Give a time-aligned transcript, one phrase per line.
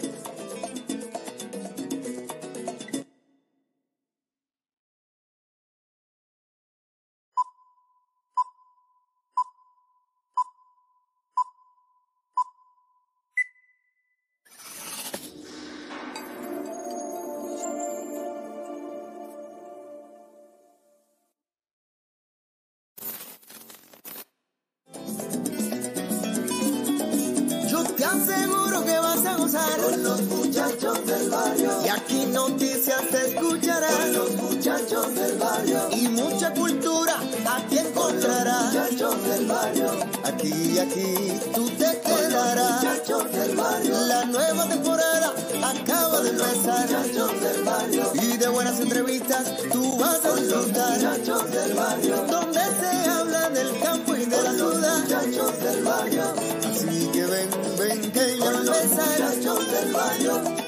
[40.45, 42.83] Y aquí tú te quedarás.
[43.31, 43.99] Del barrio.
[44.07, 45.33] La nueva temporada
[45.63, 46.87] acaba de empezar.
[46.87, 48.11] Del barrio.
[48.13, 50.99] Y de buenas entrevistas tú vas a disfrutar.
[50.99, 52.15] Del barrio.
[52.29, 55.03] Donde se habla del campo y de la ciudad.
[55.03, 56.23] Del barrio.
[56.69, 59.35] Así que ven, ven que ya empezar.
[59.39, 60.64] Del barrio.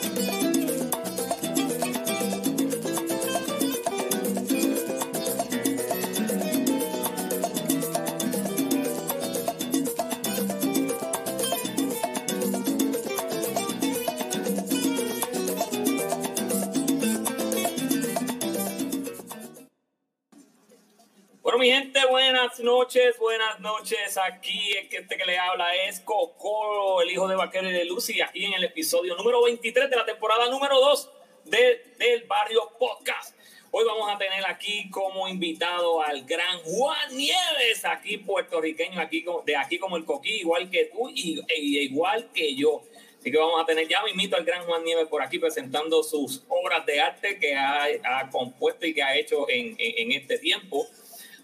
[22.67, 24.17] Noches, buenas noches.
[24.17, 27.85] Aquí el que, este que le habla es Coco, el hijo de Vaquero y de
[27.85, 31.09] Lucy, aquí en el episodio número 23 de la temporada número 2
[31.45, 33.37] de, del Barrio Podcast.
[33.71, 39.55] Hoy vamos a tener aquí como invitado al gran Juan Nieves, aquí puertorriqueño, aquí de
[39.55, 42.83] aquí como el Coquí, igual que tú y e, igual que yo.
[43.17, 46.03] Así que vamos a tener, ya me invito al gran Juan Nieves por aquí presentando
[46.03, 50.21] sus obras de arte que ha, ha compuesto y que ha hecho en, en, en
[50.21, 50.85] este tiempo.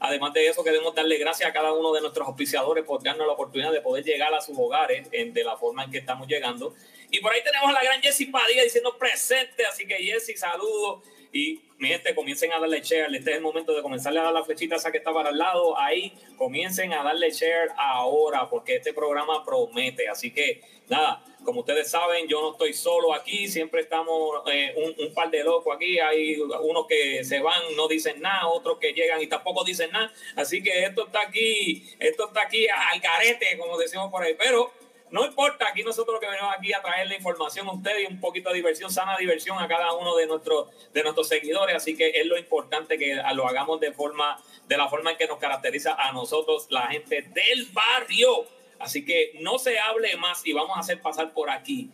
[0.06, 3.32] Además de eso, queremos darle gracias a cada uno de nuestros auspiciadores por darnos la
[3.32, 6.76] oportunidad de poder llegar a sus hogares de la forma en que estamos llegando.
[7.10, 11.08] Y por ahí tenemos a la gran Jessie Padilla diciendo presente, así que Jessie, saludos.
[11.32, 13.14] Y mi gente, comiencen a darle share.
[13.14, 15.78] Este es el momento de comenzarle a dar la flechita esa que está para lado.
[15.78, 20.08] Ahí comiencen a darle share ahora, porque este programa promete.
[20.08, 25.14] Así que nada, como ustedes saben, yo no estoy solo aquí, siempre estamos eh, un,
[25.14, 26.00] par de locos aquí.
[26.00, 30.10] Hay unos que se van, no dicen nada, otros que llegan y tampoco dicen nada.
[30.38, 34.36] Así que esto está aquí, esto está aquí al garete, como decimos por ahí.
[34.40, 34.72] Pero
[35.14, 38.12] no importa, aquí nosotros lo que venimos aquí a traer la información a ustedes y
[38.12, 41.76] un poquito de diversión, sana diversión a cada uno de nuestros, de nuestros seguidores.
[41.76, 45.28] Así que es lo importante que lo hagamos de forma, de la forma en que
[45.28, 48.48] nos caracteriza a nosotros, la gente del barrio.
[48.80, 51.92] Así que no se hable más y vamos a hacer pasar por aquí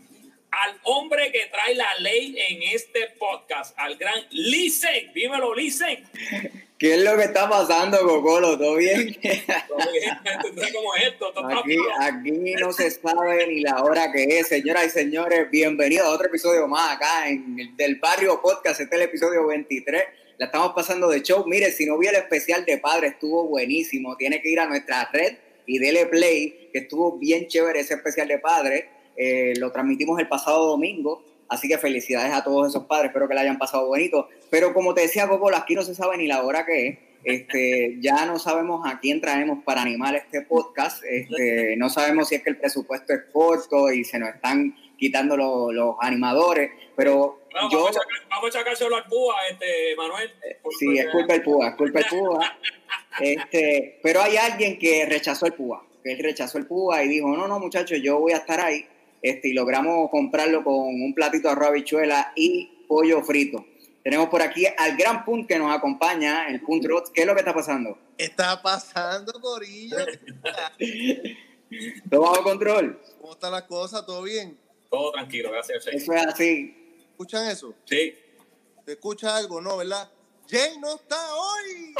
[0.52, 5.12] al hombre que trae la ley en este podcast, al gran Lisen.
[5.14, 6.10] Dímelo, Lisen.
[6.80, 8.58] ¿Qué es lo que está pasando, Cocolo?
[8.58, 9.14] ¿Todo bien?
[9.68, 11.34] ¿Cómo es esto?
[11.46, 14.48] Aquí, aquí no se sabe ni la hora que es.
[14.48, 18.80] Señoras y señores, bienvenidos a otro episodio más acá en el del Barrio Podcast.
[18.80, 20.04] Este es el episodio 23.
[20.38, 21.44] La estamos pasando de show.
[21.46, 24.16] Mire, si no vi el especial de padre, estuvo buenísimo.
[24.16, 25.36] Tiene que ir a nuestra red
[25.66, 28.88] y dele play, que estuvo bien chévere ese especial de padre.
[29.18, 33.36] Eh, lo transmitimos el pasado domingo, así que felicidades a todos esos padres, espero que
[33.36, 34.30] la hayan pasado bonito.
[34.50, 36.98] Pero como te decía Coco, aquí no se sabe ni la hora que es.
[37.24, 41.04] Este, ya no sabemos a quién traemos para animar este podcast.
[41.04, 45.38] Este, no sabemos si es que el presupuesto es corto y se nos están quitando
[45.38, 47.40] los animadores, pero
[47.72, 47.90] yo...
[48.30, 50.30] Vamos a, echárselo al Púa, este, Manuel.
[50.78, 52.58] Sí, es culpa del Púa, es culpa del Púa.
[53.22, 57.30] este, pero hay alguien que rechazó el Púa, que él rechazó el Púa y dijo,
[57.30, 58.86] no, no, muchachos, yo voy a estar ahí.
[59.22, 63.66] Este, y logramos comprarlo con un platito de arroz habichuela y pollo frito.
[64.04, 67.12] Tenemos por aquí al gran Punt que nos acompaña, el Punt Rot.
[67.12, 67.98] ¿Qué es lo que está pasando?
[68.18, 69.98] Está pasando, Corillo.
[72.10, 73.00] ¿Todo bajo control?
[73.20, 74.06] ¿Cómo están las cosas?
[74.06, 74.58] ¿Todo bien?
[74.90, 75.86] Todo tranquilo, gracias.
[75.88, 76.98] Eso es así.
[77.12, 77.74] ¿Escuchan eso?
[77.86, 78.16] Sí.
[78.86, 80.10] ¿Te escucha algo, no, verdad?
[80.50, 81.94] Jay no está hoy.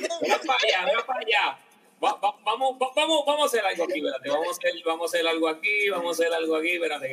[0.22, 1.69] Ve para allá, ve para allá
[2.00, 2.78] vamos, vamos,
[3.26, 4.30] vamos a hacer algo aquí, espérate.
[4.30, 7.08] Vamos a hacer, vamos a hacer algo aquí, vamos a hacer algo aquí, espérate,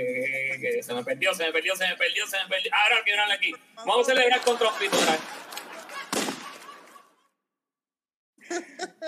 [0.61, 2.71] que, se me perdió, se me perdió, se me perdió, se me perdió.
[2.73, 3.53] Ahora quiero aquí.
[3.75, 4.97] Vamos a celebrar con trompito,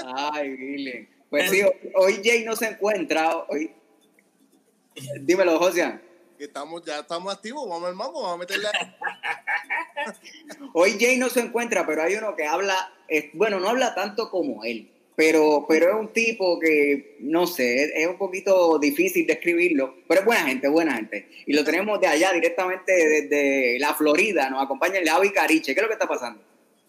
[0.05, 1.09] Ay, Billy.
[1.29, 1.61] Pues sí,
[1.95, 3.37] hoy Jay no se encuentra.
[3.47, 3.73] Hoy...
[5.21, 6.01] Dímelo, Josian.
[6.37, 8.67] Estamos, ya estamos activos, vamos al mambo, vamos a meterle.
[10.73, 12.93] hoy Jay no se encuentra, pero hay uno que habla,
[13.33, 18.07] bueno, no habla tanto como él pero, pero es un tipo que, no sé, es,
[18.07, 21.29] un poquito difícil describirlo, pero es buena gente, buena gente.
[21.45, 25.73] Y lo tenemos de allá, directamente desde la Florida, nos acompaña el Javi Cariche.
[25.73, 26.41] ¿Qué es lo que está pasando?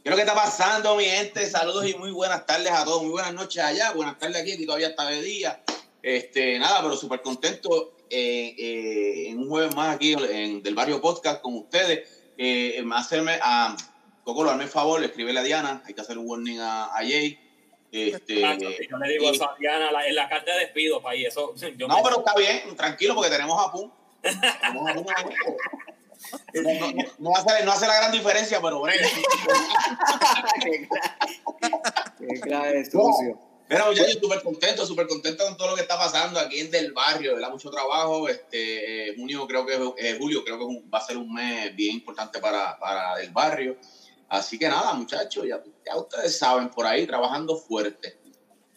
[0.04, 1.44] ¿Qué es lo que está pasando, mi gente?
[1.44, 3.02] Saludos y muy buenas tardes a todos.
[3.02, 5.60] Muy buenas noches allá, buenas tardes aquí, que todavía está de día.
[6.00, 11.00] Este, nada, pero súper contento eh, eh, en un jueves más aquí en, del barrio
[11.00, 12.08] podcast con ustedes.
[12.38, 13.76] Eh, hacerme a
[14.22, 17.49] Coco, hazme el favor, escribele a Diana, hay que hacer un warning a, a Jay
[17.92, 21.54] este, yo le digo a Diana en la carta de despido, para eso.
[21.88, 23.90] no, pero está bien, tranquilo, porque tenemos a Pum.
[27.18, 28.94] no, hace, no, hace, la gran diferencia, pero bueno.
[32.18, 33.38] Qué clave, sucio.
[33.70, 36.72] Pero yo estoy súper contento, súper contento con todo lo que está pasando aquí en
[36.72, 37.50] Del Barrio, ¿verdad?
[37.50, 38.28] Mucho trabajo.
[38.28, 41.94] Este, eh, junio creo que eh, julio creo que va a ser un mes bien
[41.94, 43.76] importante para, para Del Barrio.
[44.30, 48.16] Así que nada, muchachos, ya, ya ustedes saben, por ahí trabajando fuerte.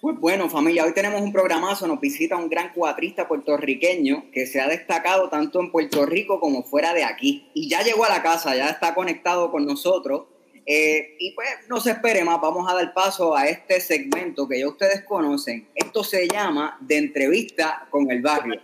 [0.02, 4.60] Pues bueno, familia, hoy tenemos un programazo, nos visita un gran cuatrista puertorriqueño que se
[4.60, 7.50] ha destacado tanto en Puerto Rico como fuera de aquí.
[7.54, 10.24] Y ya llegó a la casa, ya está conectado con nosotros.
[10.66, 14.60] Eh, y pues no se espere más, vamos a dar paso a este segmento que
[14.60, 15.70] ya ustedes conocen.
[15.76, 18.60] Esto se llama De Entrevista con el Barrio.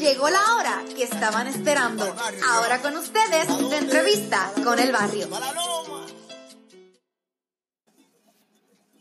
[0.00, 2.04] Llegó la hora que estaban esperando.
[2.48, 5.26] Ahora con ustedes, de entrevista con el barrio.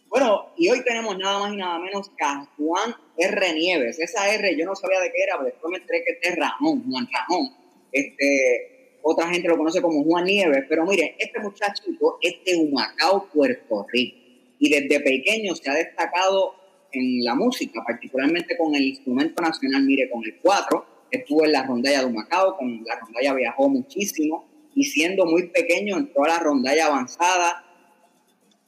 [0.10, 3.54] Bueno, y hoy tenemos nada más y nada menos que a Juan R.
[3.54, 4.00] Nieves.
[4.00, 6.84] Esa R yo no sabía de qué era, pero después me enteré que es Ramón,
[6.90, 7.56] Juan Ramón.
[7.92, 13.28] Este, otra gente lo conoce como Juan Nieves, pero miren, este muchachito es de Humacao,
[13.32, 14.18] Puerto Rico.
[14.58, 16.56] Y desde pequeño se ha destacado
[16.92, 21.64] en la música, particularmente con el instrumento nacional, mire, con el 4, estuvo en la
[21.64, 26.40] rondalla de Humacao, con la rondalla viajó muchísimo, y siendo muy pequeño entró a la
[26.40, 27.64] rondalla avanzada,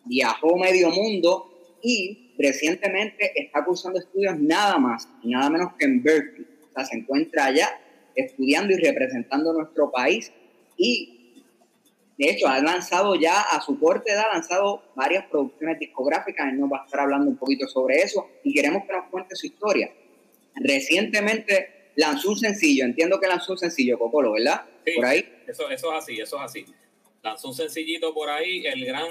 [0.05, 6.01] viajó medio mundo y recientemente está cursando estudios nada más y nada menos que en
[6.01, 6.47] Berkeley.
[6.69, 7.69] O sea, se encuentra allá
[8.15, 10.31] estudiando y representando nuestro país
[10.77, 11.18] y
[12.19, 16.49] de hecho, ha lanzado ya a su corte edad, ha lanzado varias producciones discográficas.
[16.49, 19.37] Él nos va a estar hablando un poquito sobre eso y queremos que nos cuente
[19.37, 19.89] su historia.
[20.55, 24.65] Recientemente lanzó un sencillo, entiendo que lanzó un sencillo, Cocolo, ¿verdad?
[24.85, 25.33] Sí, por ahí.
[25.47, 26.65] Eso, eso es así, eso es así.
[27.23, 29.07] Lanzó un sencillito por ahí, el gran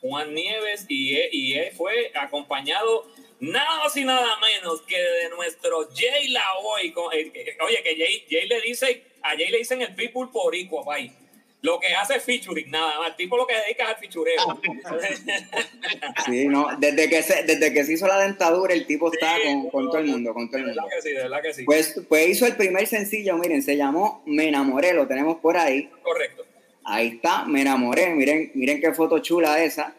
[0.00, 3.04] Juan Nieves, y, y él fue acompañado
[3.38, 6.94] nada más y nada menos que de nuestro Jay Lavoy.
[7.12, 10.54] Eh, eh, oye, que Jay, Jay le dice, a Jay le dicen el People por
[10.86, 11.12] país.
[11.62, 13.10] Lo que hace es featuring, nada más.
[13.10, 14.60] El tipo lo que dedica es al fichureo.
[16.26, 19.70] sí, no, desde que, se, desde que se hizo la dentadura, el tipo está con,
[19.70, 20.82] con todo el mundo, con todo el mundo.
[20.82, 21.64] De verdad que sí, de verdad que sí.
[21.64, 25.90] Pues, pues hizo el primer sencillo, miren, se llamó Me enamoré, lo tenemos por ahí.
[26.02, 26.44] Correcto.
[26.84, 29.94] Ahí está, Me enamoré, miren, miren qué foto chula esa.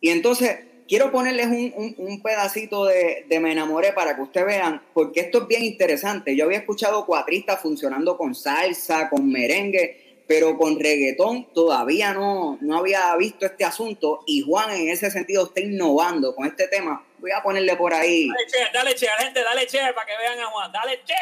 [0.00, 0.58] Y entonces,
[0.88, 5.20] quiero ponerles un, un, un pedacito de, de, Me enamoré para que ustedes vean, porque
[5.20, 6.34] esto es bien interesante.
[6.34, 12.78] Yo había escuchado cuatristas funcionando con salsa, con merengue, pero con reggaetón todavía no, no
[12.78, 17.04] había visto este asunto y Juan en ese sentido está innovando con este tema.
[17.18, 18.28] Voy a ponerle por ahí.
[18.28, 21.14] Dale che, dale che, gente, dale che para que vean a Juan, dale che.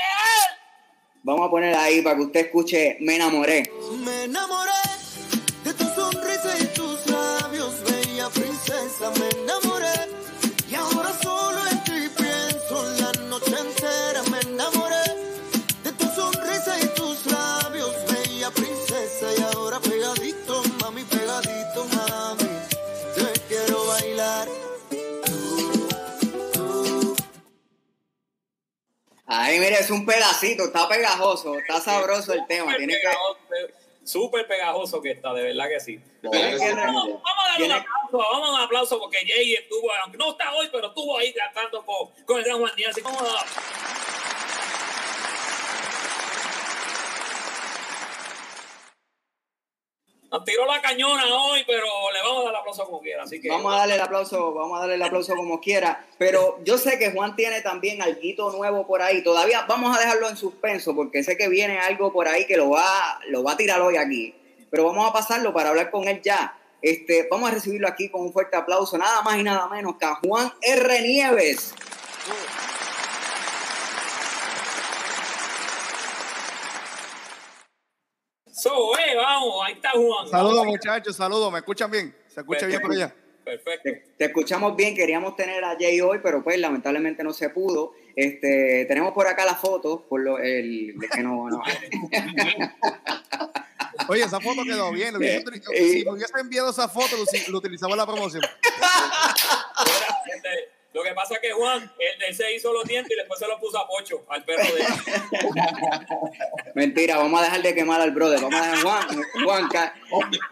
[1.23, 3.71] Vamos a poner ahí para que usted escuche Me enamoré.
[4.05, 4.71] Me enamoré
[5.65, 9.74] de tu sonrisa y tus labios, bella princesa, me enamoré
[29.37, 32.67] Ay, mire, es un pedacito, está pegajoso, está sabroso el tema.
[32.67, 33.39] Súper Tiene que, pegajoso,
[34.05, 36.01] Súper pegajoso que está, de verdad que sí.
[36.23, 36.65] De verdad que sí.
[36.77, 40.19] Vamos, vamos a darle un aplauso, vamos a dar un aplauso porque Jay estuvo, aunque
[40.19, 42.91] no está hoy, pero estuvo ahí cantando con, con el gran Juan Díaz.
[42.93, 43.03] Así
[50.43, 53.23] tiró la cañona hoy, pero le vamos a dar el aplauso como quiera.
[53.23, 56.07] Así que Vamos a darle el aplauso, vamos a darle el aplauso como quiera.
[56.19, 59.23] Pero yo sé que Juan tiene también algo nuevo por ahí.
[59.23, 62.71] Todavía vamos a dejarlo en suspenso porque sé que viene algo por ahí que lo
[62.71, 64.35] va, lo va a tirar hoy aquí.
[64.71, 66.59] Pero vamos a pasarlo para hablar con él ya.
[66.83, 70.05] Este, vamos a recibirlo aquí con un fuerte aplauso, nada más y nada menos que
[70.05, 71.01] a Juan R.
[71.03, 71.75] Nieves.
[78.65, 80.27] So, eh, vamos, ahí está Juan.
[80.27, 81.53] Saludos, muchachos, saludos.
[81.53, 82.17] ¿Me escuchan bien?
[82.29, 83.15] ¿Se escucha bien por allá?
[83.45, 83.83] Perfecto.
[83.83, 87.93] Te, te escuchamos bien, queríamos tener a Jay hoy, pero pues lamentablemente no se pudo.
[88.17, 91.61] Este, tenemos por acá la foto, por lo el que no, no.
[94.09, 95.13] Oye, esa foto quedó bien.
[95.13, 98.07] lo hubiese utilizado- Eh, si me hubiese enviado esa foto, lo, lo utilizaba en la
[98.07, 98.43] promoción.
[100.95, 103.49] Lo que pasa es que Juan, él, él se hizo los dientes y después se
[103.49, 104.87] los puso a Pocho, al perro de él.
[106.75, 108.41] Mentira, vamos a dejar de quemar al brother.
[108.41, 109.95] Vamos a dejar Juan, Juan, ca-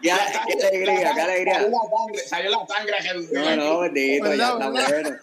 [0.01, 1.53] ya, qué alegría, qué alegría.
[2.27, 5.17] Salió la sangre, salió la sangre No, no, bendito, ya ¿Verdad, está bueno.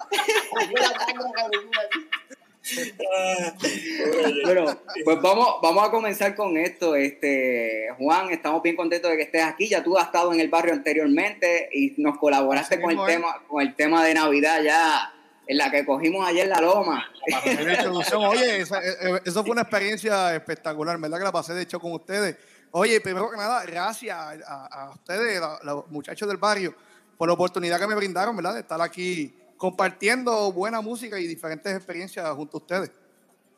[4.44, 6.94] Bueno, pues vamos, vamos a comenzar con esto.
[6.94, 9.68] Este, Juan, estamos bien contentos de que estés aquí.
[9.68, 13.62] Ya tú has estado en el barrio anteriormente y nos colaboraste con el tema, con
[13.62, 15.12] el tema de Navidad ya,
[15.46, 17.06] en la que cogimos ayer la loma.
[17.44, 18.24] En la introducción.
[18.24, 21.18] Oye, esa- eh, eh, eso fue una experiencia espectacular, ¿verdad?
[21.18, 22.36] Que la pasé de hecho con ustedes.
[22.72, 26.74] Oye, primero que nada, gracias a, a- a ustedes, a- los muchachos del barrio,
[27.18, 28.54] por la oportunidad que me brindaron, ¿verdad?
[28.54, 29.34] De estar aquí
[29.70, 32.90] compartiendo buena música y diferentes experiencias junto a ustedes.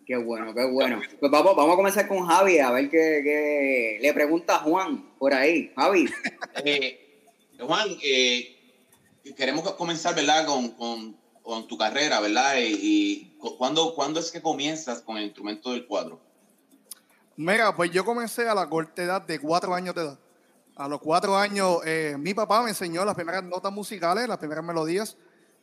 [0.04, 1.00] Qué bueno, qué bueno.
[1.20, 5.32] Pues vamos, vamos a comenzar con Javi, a ver qué, qué le pregunta Juan por
[5.32, 5.72] ahí.
[5.76, 6.06] Javi,
[6.64, 7.22] Eh,
[7.60, 8.58] Juan, eh,
[9.36, 10.44] queremos comenzar, ¿verdad?
[10.44, 12.56] Con, con, con tu carrera, ¿verdad?
[12.58, 16.18] Y, y cu- ¿cuándo, ¿cuándo es que comienzas con el instrumento del cuadro?
[17.36, 20.18] Mira, pues yo comencé a la corta edad de cuatro años de edad.
[20.74, 24.64] A los cuatro años, eh, mi papá me enseñó las primeras notas musicales, las primeras
[24.64, 25.16] melodías,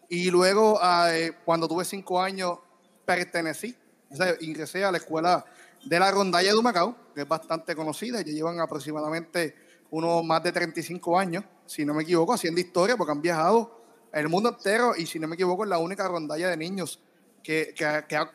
[0.09, 2.57] y luego, ah, eh, cuando tuve cinco años,
[3.05, 3.75] pertenecí,
[4.09, 5.45] o sea, ingresé a la escuela
[5.85, 9.55] de la Rondalla de Humacao, que es bastante conocida, ya llevan aproximadamente
[9.91, 14.27] unos más de 35 años, si no me equivoco, haciendo historia, porque han viajado el
[14.29, 16.99] mundo entero, y si no me equivoco, es la única rondalla de niños
[17.43, 18.31] que, que que ha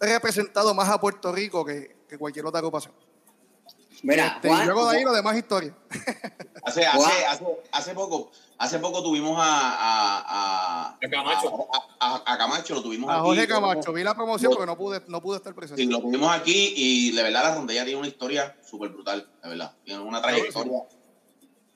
[0.00, 2.94] representado más a Puerto Rico que, que cualquier otra agrupación.
[4.02, 5.74] Mira, Este, y Juan, luego de ahí lo demás historia.
[6.64, 11.68] Hace, hace, hace, hace poco, hace poco tuvimos a, a, a, A Camacho.
[12.00, 13.22] A, a- a Camacho, lo tuvimos A aquí.
[13.24, 15.80] Jorge Camacho, vi la promoción porque no pude, no pude estar presente.
[15.82, 19.48] Sí, lo tuvimos aquí y de verdad la rondella tiene una historia súper brutal, de
[19.48, 19.76] verdad.
[19.84, 20.72] Tiene una trayectoria.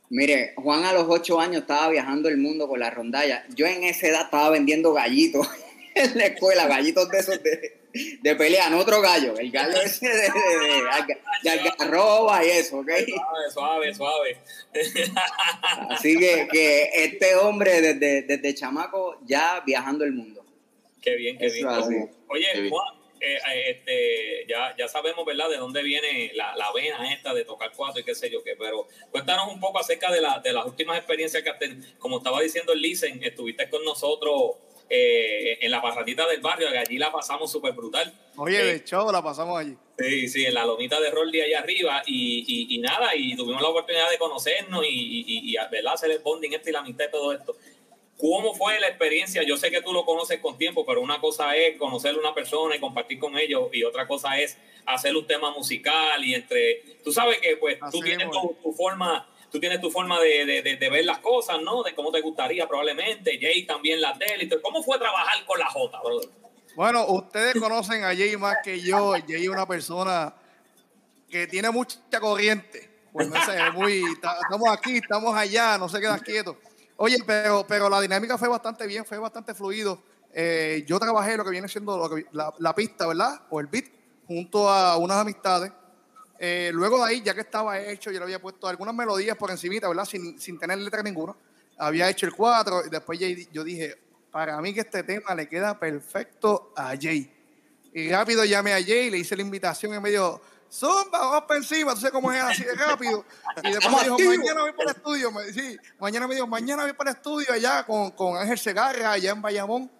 [0.09, 3.45] Mire, Juan a los ocho años estaba viajando el mundo con la rondalla.
[3.55, 5.47] Yo en esa edad estaba vendiendo gallitos
[5.95, 10.09] en la escuela, gallitos de esos de, de pelea, no otro gallo, el gallo ese
[10.09, 10.29] de, de,
[11.07, 12.91] de, de algarroba y eso, ¿ok?
[13.53, 14.37] Suave, suave, suave.
[15.91, 20.45] Así que, que este hombre desde, desde chamaco ya viajando el mundo.
[21.03, 21.67] Qué bien, qué bien.
[21.67, 21.95] así.
[22.29, 22.73] Oye, Qué bien.
[22.73, 27.35] Juan, eh, eh, este, ya, ya sabemos, ¿verdad?, de dónde viene la, la vena esta
[27.35, 30.41] de tocar cuatro y qué sé yo qué, pero cuéntanos un poco acerca de, la,
[30.41, 31.87] de las últimas experiencias que has tenido.
[31.99, 34.57] Como estaba diciendo el Lisen, estuviste con nosotros
[34.91, 38.13] eh, en la parrandita del barrio, que allí la pasamos súper brutal.
[38.37, 39.77] Oye, Eh, de hecho, la pasamos allí.
[39.99, 43.63] Sí, sí, en la lomita de Roldi allá arriba y, y, y nada, y tuvimos
[43.63, 45.95] la oportunidad de conocernos y, y, ¿verdad?
[45.95, 47.57] hacer el bonding este y la amistad y todo esto.
[48.19, 49.43] ¿Cómo fue la experiencia?
[49.45, 52.35] Yo sé que tú lo conoces con tiempo, pero una cosa es conocer a una
[52.35, 56.83] persona y compartir con ellos y otra cosa es hacer un tema musical y entre...
[57.05, 59.27] Tú sabes que pues tú Así tienes mismo tu, tu forma...
[59.51, 61.83] Tú tienes tu forma de, de, ver las cosas, ¿no?
[61.83, 63.39] De cómo te gustaría probablemente.
[63.41, 63.99] Jay también
[64.41, 64.63] y todo.
[64.63, 66.29] ¿Cómo fue trabajar con la J, brother?
[66.77, 69.13] Bueno, ustedes conocen a Jay más que yo.
[69.27, 70.33] Jay es una persona
[71.29, 72.89] que tiene mucha corriente.
[73.13, 76.57] Pues no sé, muy, ta- estamos aquí, estamos allá, no se queda quieto.
[76.97, 80.01] Oye, pero, pero la dinámica fue bastante bien, fue bastante fluido.
[80.33, 83.43] Eh, yo trabajé lo que viene siendo la, la pista, ¿verdad?
[83.51, 83.87] O el beat,
[84.29, 85.73] junto a unas amistades.
[86.43, 89.51] Eh, luego de ahí, ya que estaba hecho, yo le había puesto algunas melodías por
[89.51, 90.07] encimita, ¿verdad?
[90.07, 91.35] Sin, sin tener letra ninguna.
[91.77, 93.99] Había hecho el 4 y después Jay- yo dije,
[94.31, 97.31] para mí que este tema le queda perfecto a Jay.
[97.93, 100.41] Y rápido llamé a Jay, le hice la invitación y me dijo,
[100.73, 103.25] Zumba, vamos para encima, tú sabes cómo es así de rápido.
[103.63, 105.33] Y después me dijo, mañana voy para el estudio.
[105.33, 109.13] Me, sí, mañana me dijo, mañana voy para el estudio allá con, con Ángel Segarra,
[109.13, 109.91] allá en Bayamón.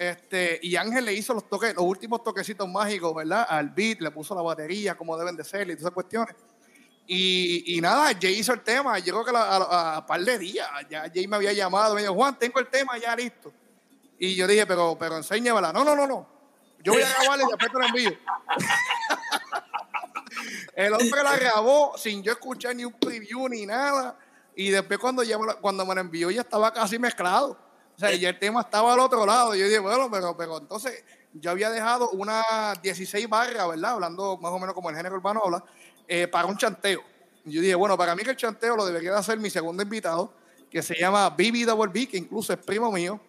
[0.00, 3.44] Este, y Ángel le hizo los toques, los últimos toquecitos mágicos, ¿verdad?
[3.46, 6.34] Al beat, le puso la batería, como deben de ser y todas esas cuestiones.
[7.06, 8.98] Y, y nada, Jay hizo el tema.
[8.98, 12.38] Creo que a, a, par de días, ya Jay me había llamado, me dijo, Juan,
[12.38, 13.52] tengo el tema ya listo.
[14.18, 15.70] Y yo dije, pero, pero enséñamela.
[15.70, 16.26] No, no, no, no.
[16.82, 18.18] Yo voy a grabarle y después te la envío.
[20.76, 24.18] el hombre la grabó sin yo escuchar ni un preview ni nada.
[24.56, 27.69] Y después cuando, ya cuando me la envió ya estaba casi mezclado.
[28.00, 29.54] O sea, y el tema estaba al otro lado.
[29.54, 31.04] Yo dije, bueno, pero, pero entonces
[31.34, 33.92] yo había dejado unas 16 barras, ¿verdad?
[33.92, 35.62] Hablando más o menos como el género urbano habla,
[36.08, 37.02] eh, para un chanteo.
[37.44, 39.82] Y yo dije, bueno, para mí que el chanteo lo debería de hacer mi segundo
[39.82, 40.32] invitado,
[40.70, 43.20] que se llama Bibi Double B, que incluso es primo mío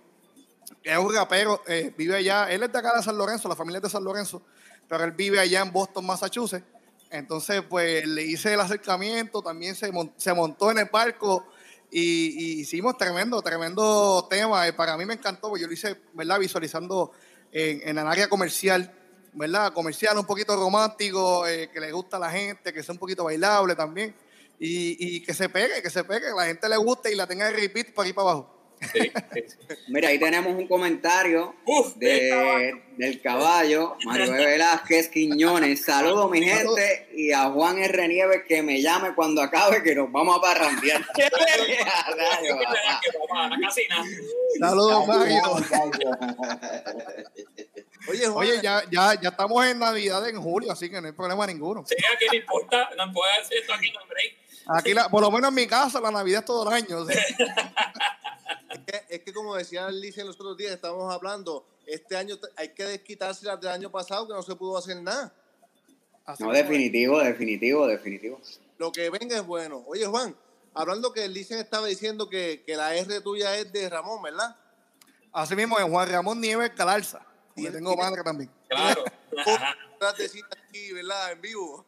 [0.84, 3.78] es un rapero, eh, vive allá, él es de acá de San Lorenzo, la familia
[3.78, 4.42] es de San Lorenzo,
[4.88, 6.66] pero él vive allá en Boston, Massachusetts.
[7.10, 11.46] Entonces, pues le hice el acercamiento, también se, se montó en el barco
[11.92, 14.68] y, y hicimos tremendo, tremendo tema.
[14.68, 16.40] Eh, para mí me encantó, porque yo lo hice, ¿verdad?
[16.40, 17.12] Visualizando
[17.52, 18.92] en, en el área comercial,
[19.34, 19.74] ¿verdad?
[19.74, 23.26] Comercial, un poquito romántico, eh, que le gusta a la gente, que sea un poquito
[23.26, 24.16] bailable también.
[24.58, 27.28] Y, y que se pegue, que se pegue, que la gente le guste y la
[27.28, 28.61] tenga de repeat para aquí para abajo.
[28.82, 29.58] Sí, sí, sí.
[29.90, 34.46] Mira, ahí tenemos un comentario Uf, de, del caballo, Mario B.
[34.46, 35.86] Velázquez Quiñones.
[35.86, 38.08] Saludos, mi gente, y a Juan R.
[38.08, 41.06] Nieves que me llame cuando acabe, que nos vamos a parrandear.
[44.60, 45.42] Saludos, Mario.
[48.10, 51.14] Oye, Juan, Oye, ya, ya, ya estamos en Navidad en julio, así que no hay
[51.14, 51.86] problema ninguno.
[51.88, 54.34] Sí, aquí no importa, no puede hacer esto aquí, no break.
[54.68, 57.06] Aquí, la- por lo menos en mi casa, la Navidad es todo el año.
[57.06, 57.16] sea,
[58.70, 62.70] es que, es que como decía Alicia los otros días, estábamos hablando, este año hay
[62.70, 65.34] que desquitarse las del año pasado que no se pudo hacer nada.
[66.26, 68.40] así No, definitivo, definitivo, definitivo.
[68.78, 69.84] Lo que venga es bueno.
[69.88, 70.36] Oye, Juan,
[70.74, 74.56] hablando que Licen estaba diciendo que, que la R tuya es de Ramón, ¿verdad?
[75.34, 77.22] Así mismo, en Juan Ramón Nieves Calarza.
[77.56, 78.50] Tiene- tengo madre también.
[78.70, 79.04] Claro.
[80.68, 81.34] Aquí, ¿verdad?
[81.34, 81.86] En vivo.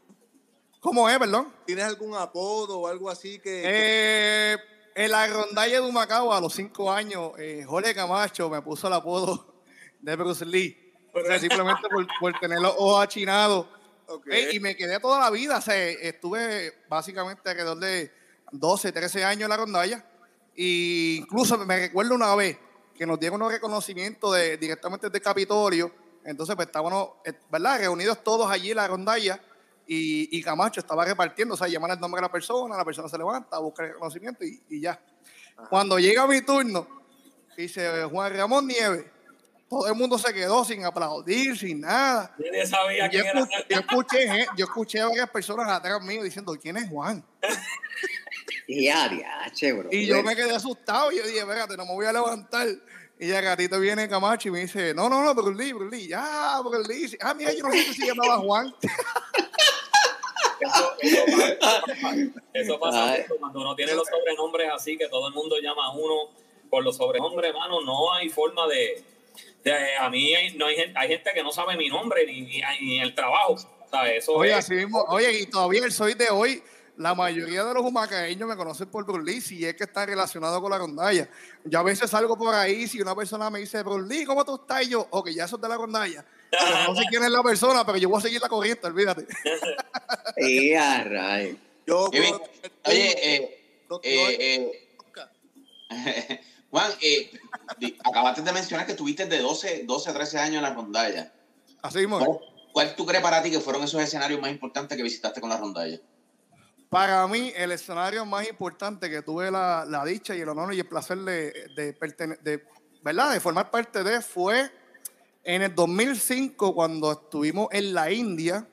[0.84, 1.48] ¿Cómo es, perdón?
[1.66, 3.62] ¿Tienes algún apodo o algo así que...
[3.66, 4.58] Eh,
[4.96, 8.94] en la rondalla de Humacao, a los cinco años, eh, Jorge Camacho me puso el
[8.94, 9.64] apodo
[10.02, 10.94] de Bruce Lee.
[11.14, 13.66] O sea, simplemente por, por tener los ojos achinados.
[14.08, 14.28] Ok.
[14.30, 15.60] Eh, y me quedé toda la vida.
[15.60, 18.12] O sea, estuve básicamente alrededor de
[18.52, 20.06] 12, 13 años en la rondalla.
[20.54, 22.58] Y incluso me recuerdo una vez
[22.94, 25.94] que nos dieron unos reconocimientos de, directamente del Capitolio.
[26.26, 27.80] Entonces, pues estábamos, eh, ¿verdad?
[27.80, 29.42] Reunidos todos allí en la rondalla.
[29.88, 33.10] Y, y Camacho estaba repartiendo, o sea, llaman el nombre de la persona, la persona
[33.10, 35.00] se levanta, busca el reconocimiento y, y ya.
[35.70, 36.88] Cuando llega mi turno,
[37.58, 39.06] dice Juan Ramón Nieves,
[39.70, 42.34] todo el mundo se quedó sin aplaudir, sin nada.
[42.38, 43.40] Nadie sabía Yo quién era.
[43.42, 47.24] escuché, yo, escuché, gen- yo escuché a varias personas atrás mío diciendo, ¿quién es Juan?
[48.66, 49.90] Y adiache, bro.
[49.92, 52.66] Y yo me quedé asustado y yo dije, espérate, no me voy a levantar.
[53.20, 56.88] Y ya ratito viene Camacho y me dice, no, no, no, Bruce Lee, ya, Bruce
[56.88, 57.18] Lee.
[57.22, 58.74] Ah, mira, yo no sé si se llamaba Juan.
[60.64, 60.96] Eso,
[62.54, 65.92] eso pasa, eso cuando uno tiene los sobrenombres así, que todo el mundo llama a
[65.92, 66.30] uno
[66.70, 69.04] por los sobrenombres, hermano, no hay forma de...
[69.64, 72.42] de- a mí hay, no hay, gente, hay gente que no sabe mi nombre ni,
[72.42, 73.56] ni, ni el trabajo,
[73.90, 74.24] ¿sabes?
[74.24, 76.64] Eso Oye, es- así mismo, oye, y todavía el soy de hoy,
[76.98, 80.62] la mayoría de los humacaeños me conocen por Bruce Lee, si es que está relacionado
[80.62, 81.28] con la rondalla.
[81.64, 84.56] Yo a veces salgo por ahí, si una persona me dice, Bruce Lee, ¿cómo tú
[84.56, 84.84] estás?
[84.84, 86.24] Y yo, ok, ya eso es de la rondalla.
[86.60, 89.26] Pero no sé quién es la persona, pero yo voy a seguir la corriente, olvídate.
[90.38, 91.04] Y a.
[91.86, 94.70] Yo Oye, eh, no- no- eh,
[95.90, 95.90] eh,
[96.72, 97.32] Juan, eh,
[98.04, 101.32] acabaste de mencionar que tuviste de 12, 12 a 13 años en la rondalla.
[101.82, 102.18] Así mismo.
[102.20, 102.40] ¿Cuál,
[102.72, 105.58] cuál tú crees para ti que fueron esos escenarios más importantes que visitaste con la
[105.58, 106.00] rondalla?
[106.90, 110.80] Para mí, el escenario más importante que tuve la, la dicha y el honor y
[110.80, 112.64] el placer de, de, pertene- de,
[113.04, 113.34] ¿verdad?
[113.34, 114.72] de formar parte de fue
[115.44, 118.68] en el 2005 cuando estuvimos en la India,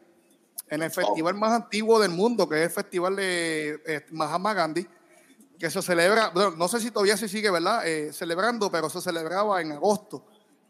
[0.68, 4.86] en el festival más antiguo del mundo, que es el festival de eh, Mahatma Gandhi,
[5.58, 7.86] que se celebra, bueno, no sé si todavía se sigue, ¿verdad?
[7.86, 10.24] Eh, celebrando, pero se celebraba en agosto.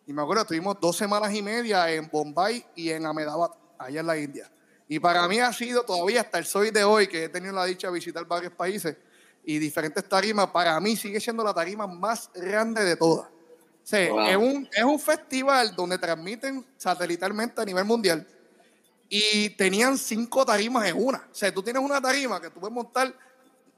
[0.06, 4.06] Y me acuerdo, estuvimos dos semanas y media en Bombay y en Ahmedabad, allá en
[4.06, 4.50] la India.
[4.88, 7.64] Y para mí ha sido todavía hasta el soy de hoy, que he tenido la
[7.66, 8.96] dicha de visitar varios países
[9.44, 13.28] y diferentes tarimas, para mí sigue siendo la tarima más grande de todas.
[13.92, 14.20] Wow.
[14.20, 18.26] es, un, es un festival donde transmiten satelitalmente a nivel mundial
[19.08, 21.18] y tenían cinco tarimas en una.
[21.30, 23.12] O sea, tú tienes una tarima que tú puedes montar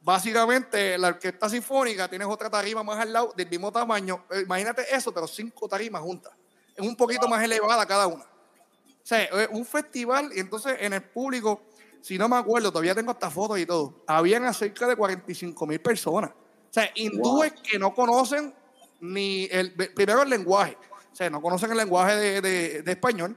[0.03, 4.27] básicamente la orquesta sinfónica, tienes otra tarima más al lado del mismo tamaño.
[4.31, 6.33] Eh, Imagínate eso, pero cinco tarimas juntas.
[6.77, 8.25] Es un poquito más elevada cada una.
[8.25, 11.63] O sea, es un festival y entonces en el público,
[12.03, 15.81] si no me acuerdo, todavía tengo hasta fotos y todo, habían cerca de 45 mil
[15.81, 16.31] personas.
[16.31, 18.55] O sea, hindúes que no conocen
[19.03, 20.79] ni el, primero el lenguaje.
[21.13, 23.37] O sea, no conocen el lenguaje de, de- de español,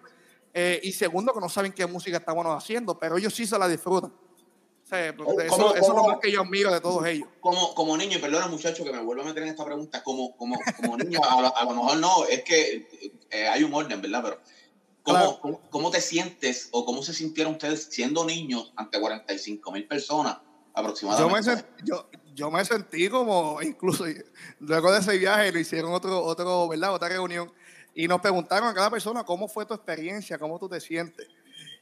[0.54, 3.68] eh, y segundo, que no saben qué música estamos haciendo, pero ellos sí se la
[3.68, 4.12] disfrutan.
[4.12, 7.06] O sea, porque ¿Cómo- eso, eso es lo cómo- más que yo admiro de todos
[7.08, 7.28] ellos.
[7.42, 10.38] como, como niño, y perdona muchacho que me vuelva a meter en esta pregunta, como,
[10.38, 12.88] como, como niño, a, lo- a lo mejor no, es que
[13.32, 14.22] eh, hay un orden, ¿verdad?
[14.24, 14.40] Pero
[15.04, 15.40] ¿cómo, Claro.
[15.42, 20.36] cómo, cómo te sientes o cómo se sintieron ustedes siendo niños ante 45 mil personas
[20.38, 21.66] Yo me, aproximadamente?
[21.84, 24.06] yo, yo me sentí como, incluso
[24.60, 26.94] luego de ese viaje, lo hicieron otro, otro, ¿verdad?
[26.94, 27.52] Otra reunión
[27.96, 31.28] y nos preguntaron a cada persona cómo fue tu experiencia, cómo tú te sientes.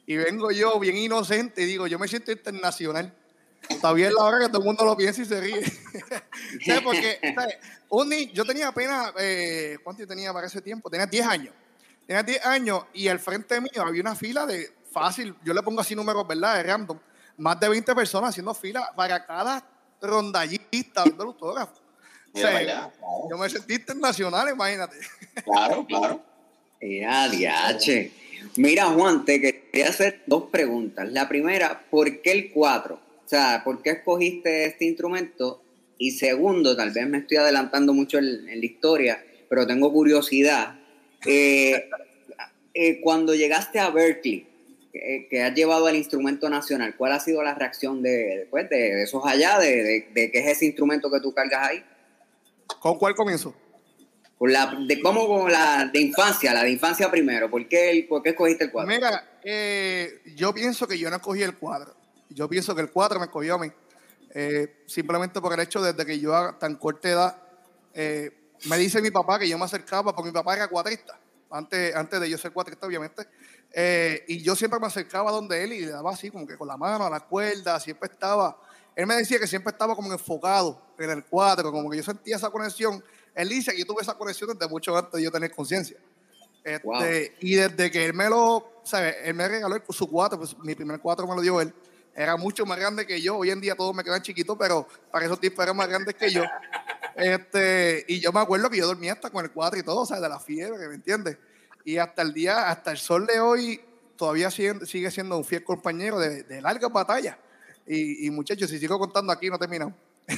[0.05, 3.11] Y vengo yo bien inocente y digo, yo me siento internacional.
[3.81, 5.63] Todavía es la hora que todo el mundo lo piensa y se ríe.
[6.65, 6.81] ¿Sabes?
[6.83, 7.55] Porque ¿sabes?
[7.89, 10.89] Un ni- yo tenía apenas, eh, ¿cuánto yo tenía para ese tiempo?
[10.89, 11.55] Tenía 10 años.
[12.05, 15.81] Tenía 10 años y al frente mío había una fila de fácil, yo le pongo
[15.81, 16.57] así números, ¿verdad?
[16.57, 16.99] De random.
[17.37, 19.65] Más de 20 personas haciendo fila para cada
[20.03, 21.73] rondallista dando el autógrafo.
[22.33, 22.93] O Mira, sea,
[23.29, 24.97] yo me sentí internacional, imagínate.
[25.43, 26.23] Claro, claro.
[26.81, 28.11] Ya, diache.
[28.57, 31.11] Mira, Juan, te quería hacer dos preguntas.
[31.11, 32.95] La primera, ¿por qué el 4?
[32.95, 35.61] O sea, ¿por qué escogiste este instrumento?
[35.97, 40.75] Y segundo, tal vez me estoy adelantando mucho en, en la historia, pero tengo curiosidad.
[41.25, 41.89] Eh,
[42.73, 44.47] eh, cuando llegaste a Berkeley,
[44.93, 49.03] eh, que has llevado el instrumento nacional, ¿cuál ha sido la reacción de, pues, de,
[49.03, 51.83] esos allá, de, de, de qué es ese instrumento que tú cargas ahí?
[52.79, 53.55] ¿Con cuál comienzo?
[54.37, 57.49] Con la, de cómo con la de infancia, la de infancia primero.
[57.49, 58.93] ¿Por qué, el, por qué escogiste el 4?
[58.93, 61.95] Mira, eh, yo pienso que yo no escogí el cuadro.
[62.29, 63.71] Yo pienso que el cuadro me escogió a mí.
[64.35, 67.37] Eh, simplemente por el hecho de que yo a tan corta edad,
[67.93, 68.31] eh,
[68.65, 71.19] me dice mi papá que yo me acercaba, porque mi papá era cuatrista,
[71.53, 73.27] antes, antes de yo ser cuatrista, obviamente.
[73.71, 76.67] Eh, y yo siempre me acercaba donde él y le daba así, como que con
[76.67, 78.57] la mano a la cuerda, siempre estaba.
[78.95, 82.35] Él me decía que siempre estaba como enfocado en el cuadro, como que yo sentía
[82.35, 83.03] esa conexión.
[83.35, 85.97] Él dice que yo tuve esa conexión desde mucho antes de yo tener conciencia.
[86.63, 87.01] Este, Wow.
[87.41, 89.15] Y desde que él me lo, ¿sabes?
[89.23, 91.73] Él me regaló su cuatro, pues mi primer cuatro me lo dio él.
[92.15, 93.37] Era mucho más grande que yo.
[93.37, 96.31] Hoy en día todos me quedan chiquitos, pero para esos tipos eran más grandes que
[96.31, 96.43] yo.
[97.15, 100.05] Este, y yo me acuerdo que yo dormía hasta con el cuatro y todo, o
[100.05, 101.37] sea, de la fiebre, ¿me entiendes?
[101.85, 103.81] Y hasta el día, hasta el sol de hoy,
[104.15, 107.37] todavía sigue, sigue siendo un fiel compañero de, de largas batallas.
[107.85, 109.95] Y, y muchachos, si sigo contando aquí, no terminamos.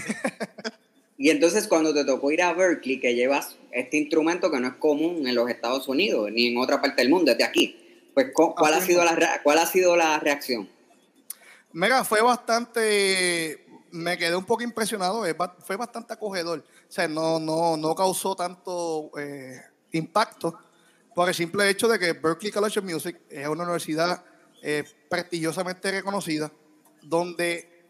[1.17, 4.73] Y entonces cuando te tocó ir a Berkeley, que llevas este instrumento que no es
[4.73, 8.31] común en los Estados Unidos ni en otra parte del mundo, es de aquí, pues
[8.33, 10.69] cu- ¿cuál, ha sido la, ¿cuál ha sido la reacción?
[11.71, 13.64] Mira, fue bastante,
[13.95, 15.23] me quedé un poco impresionado,
[15.59, 16.59] fue bastante acogedor.
[16.59, 20.57] O sea, no, no, no causó tanto eh, impacto
[21.15, 24.23] por el simple hecho de que Berkeley College of Music es una universidad
[24.61, 26.51] eh, prestigiosamente reconocida,
[27.01, 27.85] donde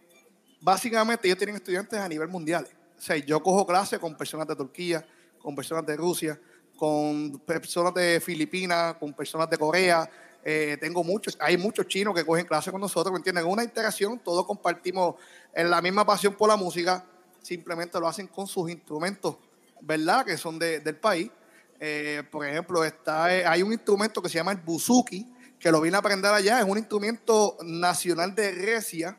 [0.62, 2.68] básicamente ellos tienen estudiantes a nivel mundial.
[2.98, 5.06] O sea, yo cojo clases con personas de Turquía,
[5.40, 6.40] con personas de Rusia,
[6.78, 10.10] con personas de Filipinas, con personas de Corea.
[10.48, 13.44] Eh, tengo muchos, hay muchos chinos que cogen clases con nosotros, ¿me entienden?
[13.46, 15.16] Es una interacción, todos compartimos
[15.54, 17.04] en la misma pasión por la música,
[17.42, 19.38] simplemente lo hacen con sus instrumentos,
[19.82, 20.24] ¿verdad?
[20.24, 21.32] Que son de- del país.
[21.80, 25.26] Eh, por ejemplo, está, eh, hay un instrumento que se llama el buzuki,
[25.60, 29.18] que lo vine a aprender allá, es un instrumento nacional de Grecia,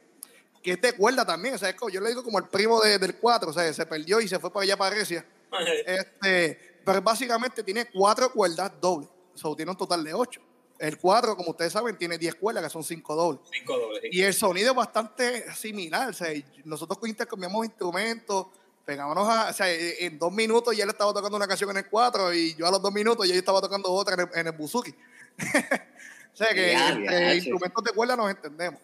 [0.62, 2.81] que es de cuerda también, o sea, es como- yo le digo como el primo
[2.81, 5.27] de- del 4, o sea, se perdió y se fue para allá para Grecia.
[5.87, 10.41] Este, pero básicamente tiene cuatro cuerdas dobles, o sea, tiene un total de ocho.
[10.79, 13.41] El 4, como ustedes saben, tiene 10 cuerdas, que son cinco dobles.
[13.51, 14.01] Cinco dobles.
[14.03, 14.09] sí.
[14.12, 16.11] Y el sonido es bastante similar.
[16.11, 16.29] O sea,
[16.65, 18.47] nosotros intercambiamos instrumentos,
[18.85, 19.51] pegábamos a.
[19.51, 22.55] O sea, en dos minutos ya él estaba tocando una canción en el 4 y
[22.57, 24.91] yo a los dos minutos ya yo estaba tocando otra en el, en el buzuki.
[26.33, 27.35] o sea, que Ya, che.
[27.37, 28.81] instrumentos de cuerda nos entendemos.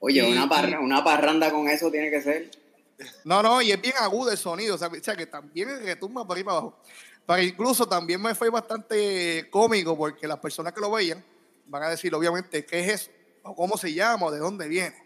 [0.00, 2.50] Oye, Y- una, parra- una parranda con eso tiene que ser.
[3.24, 6.24] No, no, y es bien agudo el sonido, o sea, o sea, que también retumba
[6.26, 6.78] por ahí para abajo.
[7.26, 11.24] Pero incluso también me fue bastante cómico porque las personas que lo veían
[11.66, 13.10] van a decir, obviamente, ¿qué es eso?
[13.42, 14.96] O cómo se llama, o de dónde viene.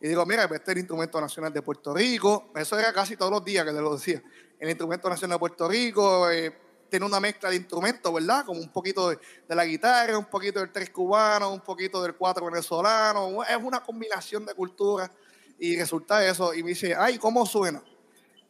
[0.00, 2.50] Y digo, mira, este es el instrumento nacional de Puerto Rico.
[2.56, 4.22] Eso era casi todos los días que te lo decía.
[4.58, 6.52] El instrumento nacional de Puerto Rico eh,
[6.90, 8.44] tiene una mezcla de instrumentos, ¿verdad?
[8.44, 12.14] Como un poquito de, de la guitarra, un poquito del tres cubano, un poquito del
[12.14, 13.44] cuatro venezolano.
[13.44, 15.10] Es una combinación de culturas
[15.58, 16.52] y resulta eso.
[16.52, 17.82] Y me dice, ay, ¿cómo suena?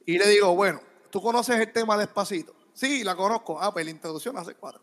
[0.07, 2.55] Y le digo, bueno, ¿tú conoces el tema despacito?
[2.73, 3.61] Sí, la conozco.
[3.61, 4.81] Ah, pues la introducción hace cuatro.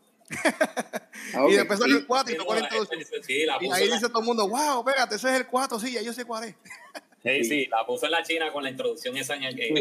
[1.34, 1.52] Ah, ok.
[1.52, 3.02] Y después sale el cuatro y Sí, tocó la no, introducción.
[3.02, 5.48] ese- sí, la Y ahí la- dice todo el mundo, wow, espérate, ese es el
[5.48, 6.56] cuatro, sí, ya yo sé cuál es.
[7.22, 9.60] Sí, sí, la puso en la China con la introducción esa en el.
[9.60, 9.78] en-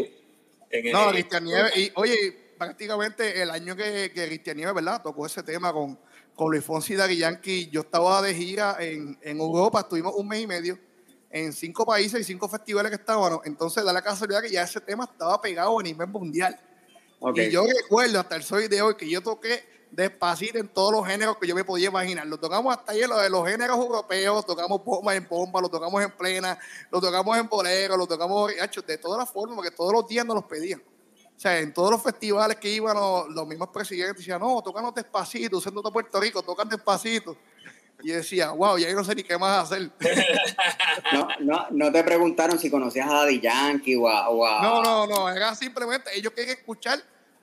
[0.71, 5.01] en el- No, Cristian Nieves, y oye, prácticamente el año que, que Cristian Nieves, ¿verdad?
[5.01, 5.97] Tocó ese tema con,
[6.35, 7.69] con Luis Fonsi y Daddy Yankee.
[7.71, 10.77] Yo estaba de gira en, en Europa, estuvimos un mes y medio
[11.31, 13.39] en cinco países y cinco festivales que estábamos.
[13.45, 16.59] Entonces, da la casualidad que ya ese tema estaba pegado a nivel mundial.
[17.21, 17.37] Ok.
[17.37, 21.05] Y yo recuerdo hasta el sol de hoy que yo toqué despacito en todos los
[21.07, 22.25] géneros que yo me podía imaginar.
[22.27, 25.69] Lo tocamos hasta ahí en lo de los géneros europeos, tocamos bomba en pompa, lo
[25.69, 26.57] tocamos en plena,
[26.91, 28.51] lo tocamos en bolero, lo tocamos
[28.85, 30.81] de todas las formas, porque todos los días nos los pedían.
[31.35, 34.93] O sea, en todos los festivales que iban los, los mismos presidentes decían, no, tócanos
[34.93, 37.37] despacito, usando todo Puerto Rico, tocan despacito.
[38.01, 39.89] Y decía, wow, ya yo no sé ni qué más hacer.
[41.11, 44.29] No, no, no te preguntaron si conocías a Daddy Yankee o a...
[44.29, 46.99] o a- No, no, no, era simplemente, ellos quieren escuchar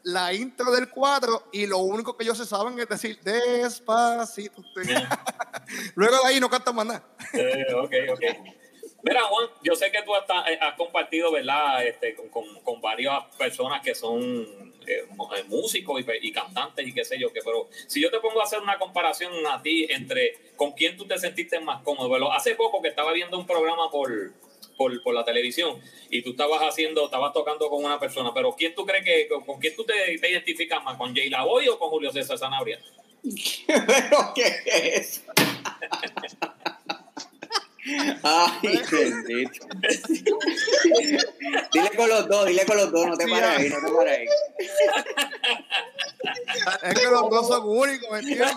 [0.06, 4.62] la intro del cuadro y lo único que ellos se saben es decir, despacito.
[5.96, 7.02] Luego de ahí no cantan más nada.
[7.32, 8.22] Eh, ok, ok.
[9.02, 11.84] Mira, Juan, yo sé que tú has, has compartido, ¿verdad?
[11.84, 14.22] Este, con, con, con varias personas que son
[14.86, 18.40] eh, eh, músicos y, cantantes y qué sé yo, que, pero si yo te pongo
[18.40, 22.32] a hacer una comparación a ti entre con quién tú te sentiste más cómodo, pero
[22.32, 24.08] hace poco que estaba viendo un programa por,
[24.76, 28.74] por, por la televisión y tú estabas haciendo, estabas tocando con una persona, pero ¿quién
[28.74, 31.90] tú crees que, con, quién tú te, te identificas más, con Jay Lavoy o con
[31.90, 32.80] Julio César Sanabria?
[33.66, 35.24] ¿Pero qué es?
[38.22, 39.66] Ay, bendito.
[41.72, 44.18] dile con los dos, dile con los dos, no te pares ahí, no te pares
[44.18, 44.26] ahí.
[46.82, 48.56] Es que los dos son únicos, ¿me entiendes?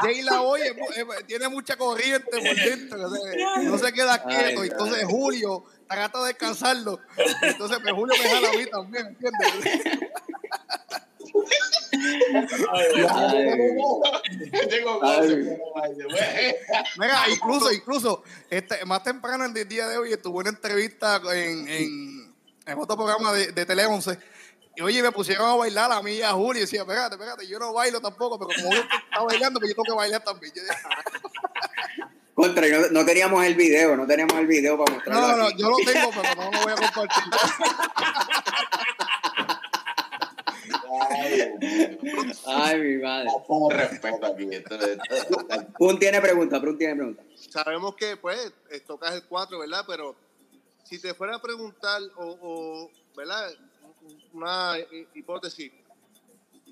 [0.00, 3.22] Jay Lavoy es mu- es- tiene mucha corriente por dentro, o sea,
[3.62, 4.62] no se queda quieto.
[4.62, 7.00] Ay, entonces Julio trata de descansarlo.
[7.42, 9.98] Entonces pues, Julio me jala a mí también, ¿entiendes?
[16.98, 21.20] Mira, incluso, incluso, este, más temprano en el día de hoy estuve en una entrevista
[21.32, 22.34] en, en,
[22.66, 24.18] en otro programa de, de Tele 11.
[24.74, 26.60] Y oye, me pusieron a bailar a mí y a Julio.
[26.60, 29.74] Y decía, espérate, espérate, yo no bailo tampoco, pero como Julio está bailando, pues yo
[29.74, 30.52] tengo que bailar también.
[30.54, 30.66] Dije,
[32.34, 35.20] Contra, no, no teníamos el video, no teníamos el video para mostrarlo.
[35.20, 35.60] no, no, no, aquí.
[35.60, 37.24] yo lo tengo, pero no lo voy a compartir.
[42.46, 43.28] Ay, mi madre.
[43.70, 44.46] Respeto aquí.
[45.78, 47.22] Pun tiene pregunta, Pun tiene pregunta.
[47.50, 49.84] Sabemos que, pues, eh, tocas el 4, ¿verdad?
[49.86, 50.14] Pero
[50.84, 53.50] si te fuera a preguntar, o, o, ¿verdad?
[54.32, 55.72] Una hi- hipótesis,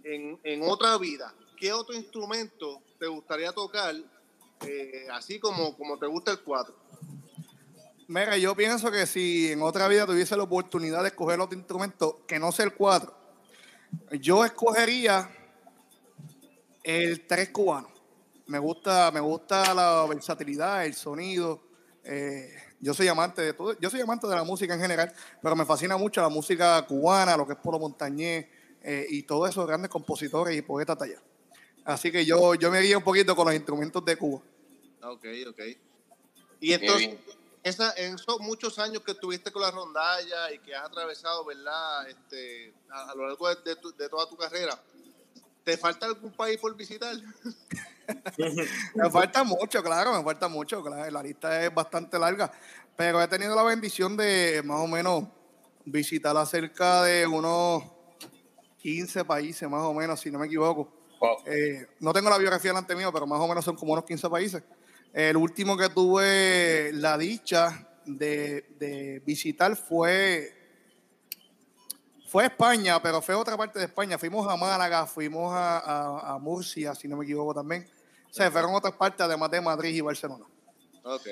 [0.05, 3.95] en, en otra vida, ¿qué otro instrumento te gustaría tocar
[4.67, 6.75] eh, así como, como te gusta el 4?
[8.09, 12.23] Mira, yo pienso que si en otra vida tuviese la oportunidad de escoger otro instrumento
[12.27, 13.15] que no sea el cuatro,
[14.21, 15.31] yo escogería
[16.83, 17.89] el tres cubano.
[18.47, 21.63] Me gusta, me gusta la versatilidad, el sonido.
[22.05, 22.51] eh,
[22.81, 25.67] yo soy amante de todo, yo soy amante de la música en general, pero me
[25.67, 28.47] fascina mucho la música cubana, lo que es Polo Montañés
[28.83, 31.23] eh, y todos esos grandes compositores y poetas de allá.
[31.85, 34.41] Así que yo, yo me guío un poquito con los instrumentos de Cuba.
[35.03, 35.61] Ok, ok.
[36.61, 37.19] Y entonces.
[37.63, 42.09] Esa, en esos muchos años que estuviste con la rondalla y que has atravesado, ¿verdad?
[42.09, 44.81] Este, a, a lo largo de, de tu- de toda tu carrera,
[45.65, 47.15] ¿te falta algún país por visitar?
[48.95, 51.09] Me falta mucho, claro, me falta mucho, claro.
[51.11, 52.51] La lista es bastante larga,
[52.97, 55.25] pero he tenido la bendición de más o menos
[55.85, 57.85] visitar cerca de unos
[58.79, 60.93] 15 países, más o menos, si no me equivoco.
[61.21, 61.37] Wow.
[61.47, 64.29] Eh, no tengo la biografía delante mío, pero más o menos son como unos 15
[64.29, 64.63] países.
[65.13, 70.53] El último que tuve la dicha de, de visitar fue,
[72.29, 74.19] fue España, pero fue otra parte de España.
[74.19, 77.89] Fuimos a Málaga, fuimos a, a- a Murcia, si no me equivoco también.
[78.31, 80.45] O sea, fueron otras partes además de Madrid y Barcelona.
[81.03, 81.27] Ok.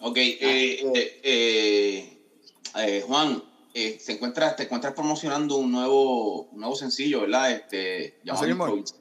[0.00, 2.18] Ok, eh, eh, eh,
[2.76, 3.42] eh, Juan,
[3.74, 7.50] eh, se encuentra, te encuentras promocionando un nuevo, un nuevo sencillo, ¿verdad?
[7.52, 8.46] Este, llamado.
[8.46, 8.94] Improvis-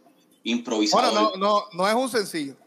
[0.44, 1.12] Improvisador.
[1.14, 2.58] Bueno, no, no, no es un sencillo.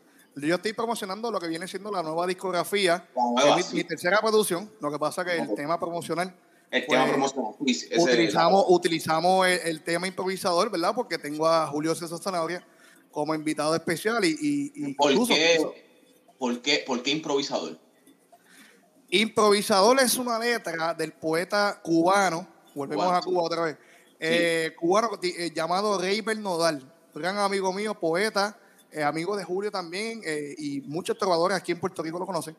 [0.47, 3.77] Yo estoy promocionando lo que viene siendo la nueva discografía, nueva, sí.
[3.77, 4.71] mi, tercera producción.
[4.81, 6.35] Lo que pasa que el tema promocional
[6.71, 7.55] El pues, tema promocional.
[7.67, 10.93] sí, ese- utilizamos, utilizamos el, el tema improvisador, ¿verdad?
[10.95, 12.65] Porque tengo a Julio César Zanabria
[13.11, 15.59] como invitado especial y, y- y ¿Por, incluso- qué,
[16.39, 17.79] por, qué, ¿Por qué improvisador?
[19.11, 23.77] improvisador es una letra del poeta cubano, volvemos a Cuba otra vez,
[24.21, 28.57] eh, cubano eh, llamado Rey Bernodal, gran amigo mío, poeta,
[28.93, 32.57] eh, amigo de Julio también, eh, y muchos trovadores aquí en Puerto Rico lo conocen.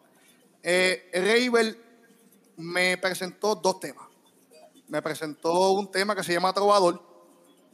[0.63, 1.09] Eh,
[2.57, 4.07] me presentó dos temas.
[4.87, 7.01] Me presentó un tema que se llama Trovador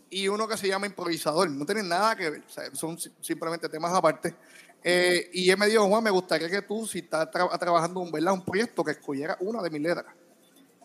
[0.09, 1.49] y uno que se llama Improvisador.
[1.49, 4.35] No tienen nada que ver, o sea, son si- simplemente temas aparte.
[4.83, 8.11] Eh, y él me dijo, Juan, me gustaría que tú, si estás tra- trabajando un,
[8.11, 8.33] ¿verdad?
[8.33, 10.05] un proyecto, que escogiera una de mis letras.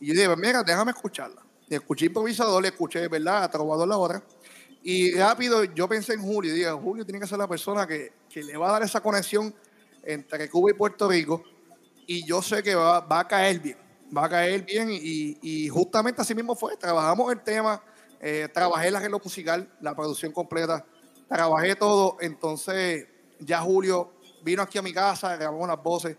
[0.01, 1.43] Y yo dije, "Pues mira, déjame escucharla.
[1.69, 3.45] Y escuché Improvisador, le escuché, ¿verdad?
[3.45, 4.23] A Trovador la otra.
[4.83, 8.13] Y rápido yo pensé en Julio y dije, Julio tiene que ser la persona que,
[8.29, 9.55] que le va a dar esa conexión
[10.03, 11.45] entre Cuba y Puerto Rico.
[12.07, 13.79] Y yo sé que va, va a caer bien,
[14.17, 14.91] va a caer bien.
[14.91, 16.77] Y, y justamente así mismo fue.
[16.77, 17.83] Trabajamos el tema,
[18.21, 20.85] eh, trabajé el arreglo musical, la producción completa.
[21.29, 23.07] trabajé todo, entonces
[23.41, 26.17] ya Julio vino aquí a mi casa, grabó unas voces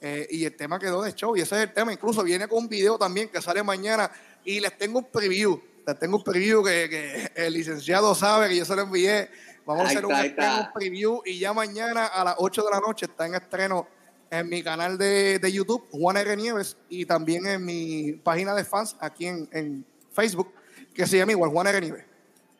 [0.00, 2.58] eh, y el tema quedó de show y ese es el tema, incluso viene con
[2.58, 4.10] un video también que sale mañana
[4.44, 5.60] y les tengo un preview,
[5.94, 9.30] tengo un preview que, que el licenciado sabe que yo se lo envié,
[9.64, 12.62] vamos a Ahí hacer un, está, estreno, un preview y ya mañana a las 8
[12.62, 13.86] de la noche está en estreno
[14.30, 16.36] en mi canal de, de YouTube, Juan R.
[16.36, 20.52] Nieves, y también en mi página de fans aquí en, en Facebook,
[20.94, 21.80] que se llama igual Juan R.
[21.80, 22.04] Nieves.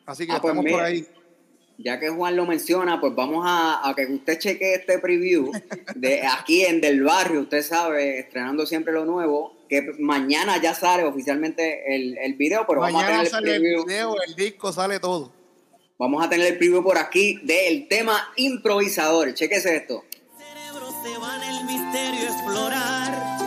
[0.05, 0.85] Así que Ah, pues estamos por mira.
[0.85, 1.07] ahí.
[1.81, 5.49] Ya que Juan lo menciona, pues vamos a, a que usted cheque este preview
[5.95, 11.03] de aquí en Del Barrio, usted sabe, estrenando siempre lo nuevo, que mañana ya sale
[11.05, 13.85] oficialmente el, el video, pero vamos a tener el sale el preview.
[13.85, 15.31] video, el disco, sale todo.
[15.97, 19.33] Vamos a tener el preview por aquí del tema improvisador.
[19.33, 20.03] Chequese esto.
[20.37, 23.39] cerebro se va en el misterio a explorar.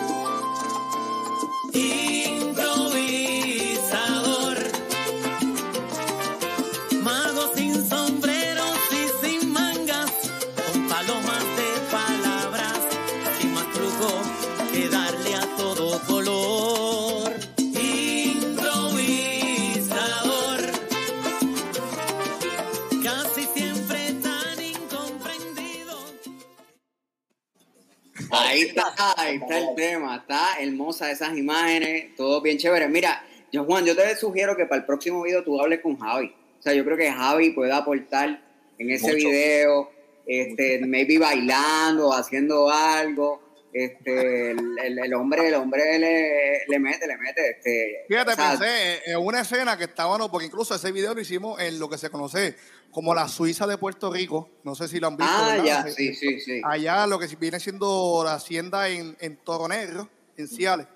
[29.17, 30.17] Ahí está, el tema.
[30.17, 32.89] Está hermosa esas imágenes, todo bien chévere.
[32.89, 36.35] Mira, yo Juan, yo te sugiero que para el próximo video tú hables con Javi.
[36.59, 38.41] O sea, yo creo que Javi puede aportar
[38.79, 39.17] en ese Mucho.
[39.29, 39.91] video,
[40.27, 43.41] este, maybe bailando, haciendo algo.
[43.75, 47.51] Este, el, el- el hombre, el hombre le, le mete, le mete.
[47.51, 51.21] Este, Fíjate, o sea, pensé en una escena que estábamos, porque incluso ese video lo
[51.23, 52.55] hicimos en lo que se conoce
[52.93, 54.49] como la Suiza de Puerto Rico.
[54.63, 55.33] No sé si lo han visto.
[55.35, 55.65] Ah, ¿verdad?
[55.65, 56.61] ya, Eh, sí, sí, sí.
[56.65, 60.87] Allá lo que viene siendo la hacienda en, en Toro Negro, en Ciales.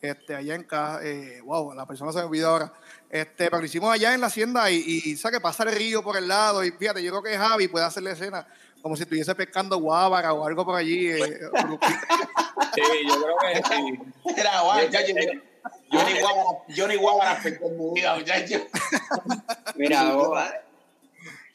[0.00, 2.72] Este, allá en casa, eh, wow, la persona se me olvidó ahora.
[3.08, 6.02] Este, pero lo hicimos allá en la hacienda y, y sabe que pasa el río
[6.02, 6.64] por el lado.
[6.64, 8.46] Y fíjate, yo creo que Javi puede hacer la escena
[8.82, 11.08] como si estuviese pescando guábara o algo por allí.
[11.08, 11.38] eh,
[12.74, 13.98] Sí, yo creo que sí.
[14.36, 14.90] Era, guay,
[15.90, 16.96] yo ni guábara, yo ni
[18.18, 18.66] muchacho.
[19.76, 20.38] Mira, vos,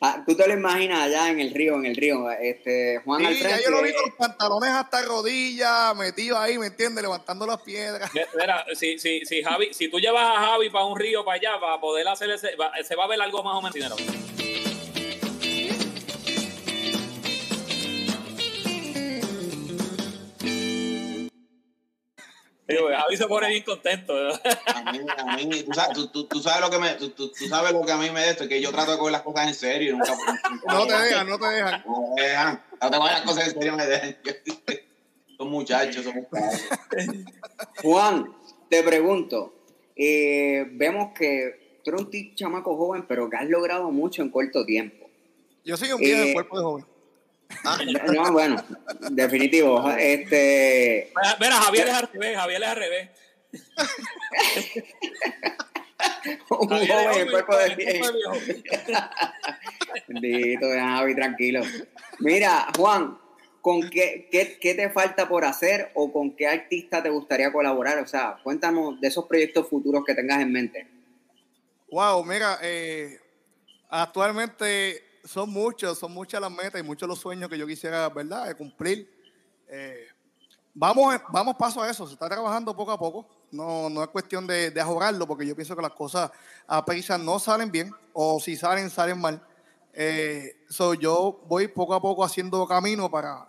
[0.02, 2.30] ah, tú te lo imaginas allá en el río, en el río.
[2.32, 6.58] Este, Juan al Sí, ya yo lo vi con los pantalones hasta rodillas, metido ahí,
[6.58, 7.02] ¿me entiendes?
[7.02, 8.10] Levantando las piedras.
[8.40, 11.60] Mira, si, si, si, Javi, si tú llevas a Javi para un río para allá,
[11.60, 14.00] para poder hacer ese, va- se va a ver algo más o menos
[22.70, 24.14] Digo, Javi se pone bien contento.
[24.14, 24.40] ¿verdad?
[24.68, 27.32] A mí, a mí, tú sabes, tú, tú- tú sabes lo que me, tú, tú-
[27.32, 29.22] tú sabes lo que a mí me da esto, que yo trato de coger las
[29.24, 30.16] cosas en serio y nunca.
[30.68, 31.84] No te dejan, no te dejan.
[31.86, 32.64] No me dejan.
[32.82, 34.16] No te coger las cosas en serio, me dejan.
[35.38, 36.68] Son muchachos, somos padres.
[37.82, 38.34] Juan,
[38.70, 39.54] te pregunto,
[39.96, 44.66] eh, vemos que tú eres un chamaco joven, pero que has logrado mucho en corto
[44.66, 45.10] tiempo.
[45.64, 46.86] Yo soy un viejo Eh, en cuerpo de joven.
[48.14, 48.64] No, bueno,
[49.12, 49.90] definitivo.
[49.92, 53.10] Este, Mira, Javier es al revés, Javier es al revés.
[56.50, 58.14] un joven en joven, cuerpo de viejo.
[60.08, 61.62] Bendito, Javi, tranquilo.
[62.20, 63.18] Mira, Juan,
[63.62, 68.00] ¿con qué, qué, qué te falta por hacer o con qué artista te gustaría colaborar?
[68.00, 70.88] O sea, cuéntanos de esos proyectos futuros que tengas en mente.
[71.92, 73.20] Wow, mira, eh,
[73.90, 78.48] actualmente son muchos, son muchas las metas y muchos los sueños que yo quisiera, ¿verdad?,
[78.48, 79.10] de cumplir.
[79.68, 80.08] Eh,
[80.74, 83.28] vamos, vamos paso a eso, se está trabajando poco a poco.
[83.52, 86.32] No, no es cuestión de, de ajorarlo, porque yo pienso que las cosas
[86.68, 89.46] a prisa no salen bien, o si salen, salen mal.
[89.94, 93.48] Eh, so, yo voy poco a poco haciendo camino para,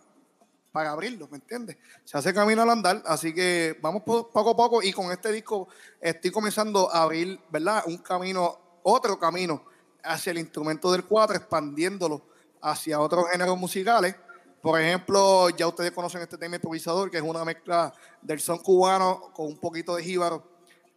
[0.73, 1.77] para abrirlo, ¿me entiendes?
[2.05, 5.31] Se hace camino al andar, así que vamos po- poco a poco y con este
[5.33, 5.69] disco
[6.01, 7.85] estoy comenzando a abrir, ¿verdad?
[7.87, 9.65] Un camino, otro camino
[10.03, 12.23] hacia el instrumento del cuatro, expandiéndolo
[12.61, 14.15] hacia otros géneros musicales.
[14.61, 19.33] Por ejemplo, ya ustedes conocen este tema improvisador, que es una mezcla del son cubano
[19.33, 20.45] con un poquito de jíbaro.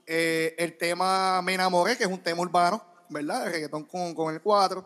[0.06, 3.46] Eh, el tema Me enamoré, que es un tema urbano, ¿verdad?
[3.46, 4.86] De reggaetón con, con el 4.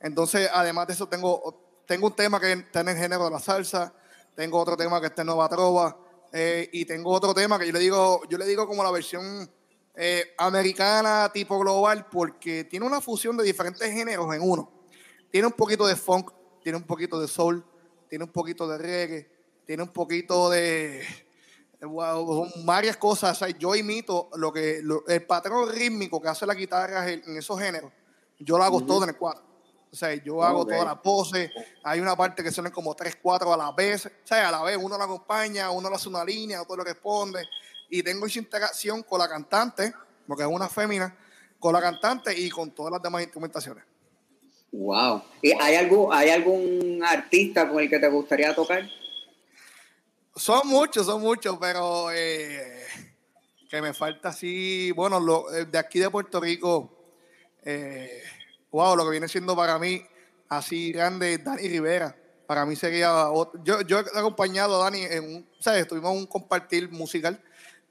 [0.00, 3.38] Entonces, además de eso, tengo, tengo un tema que está en el género de la
[3.38, 3.92] salsa,
[4.34, 5.96] tengo otro tema que está en Nueva Trova,
[6.32, 9.50] eh, y tengo otro tema que yo le digo, yo le digo como la versión
[9.96, 14.70] eh, americana tipo global, porque tiene una fusión de diferentes géneros en uno.
[15.30, 16.30] Tiene un poquito de funk,
[16.62, 17.64] tiene un poquito de soul,
[18.08, 19.30] tiene un poquito de reggae,
[19.64, 21.02] tiene un poquito de
[21.80, 23.36] wow, son varias cosas.
[23.36, 27.36] O sea, yo imito lo que lo- el patrón rítmico que hace la guitarra en,
[27.36, 27.92] esos géneros.
[28.38, 29.44] Yo lo hago todo en el cuatro.
[29.90, 30.70] O sea, yo hago Ok.
[30.70, 31.50] todas las poses.
[31.84, 34.06] Hay una parte que suenan como tres, cuatro a la vez.
[34.06, 37.46] O sea, a la vez uno lo acompaña, uno hace una línea, otro le responde.
[37.88, 39.92] Y tengo esa interacción con la cantante,
[40.26, 41.16] porque es una fémina,
[41.58, 43.84] con la cantante y con todas las demás instrumentaciones.
[44.72, 45.22] Wow.
[45.40, 48.88] ¿Y hay algún, hay algún artista con el que te gustaría tocar?
[50.34, 52.84] Son muchos, son muchos, pero eh,
[53.70, 56.92] que me falta así, bueno, lo, eh, de aquí de Puerto Rico,
[57.64, 58.22] eh,
[58.70, 60.04] wow, lo que viene siendo para mí
[60.48, 62.14] así grande, Dani Rivera.
[62.46, 65.88] Para mí sería, otro- yo, yo he acompañado a Dani en un, ¿sabes?
[65.88, 67.42] Tuvimos un compartir musical,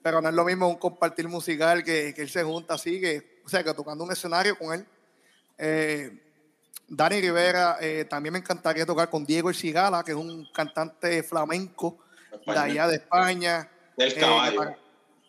[0.06, 3.42] pero no es lo mismo un compartir musical que, que él se junta así, que,
[3.44, 4.86] o sea, que tocando un escenario con él.
[5.58, 6.12] Eh,
[6.88, 11.24] Dani Rivera, eh, también me encantaría tocar con Diego El Cigala, que es un cantante
[11.24, 11.98] flamenco
[12.46, 13.68] de allá de España.
[13.98, 14.56] Del Eh, caballo.
[14.58, 14.78] para-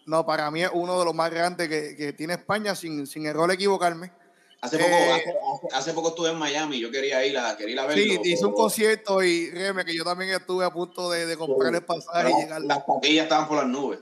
[0.04, 3.24] no, para mí es uno de los más grandes que, que tiene España, sin, sin
[3.24, 4.12] error equivocarme.
[4.60, 5.24] Hace poco, Eh,
[5.72, 8.02] hace, poco estuve en Miami, yo quería ir a, quería ir a verlo.
[8.02, 11.74] Sí, hizo un concierto y créeme que yo también estuve a punto de, de comprar
[11.74, 12.60] el pasaje y llegar.
[12.60, 14.00] Las taquillas estaban por las nubes.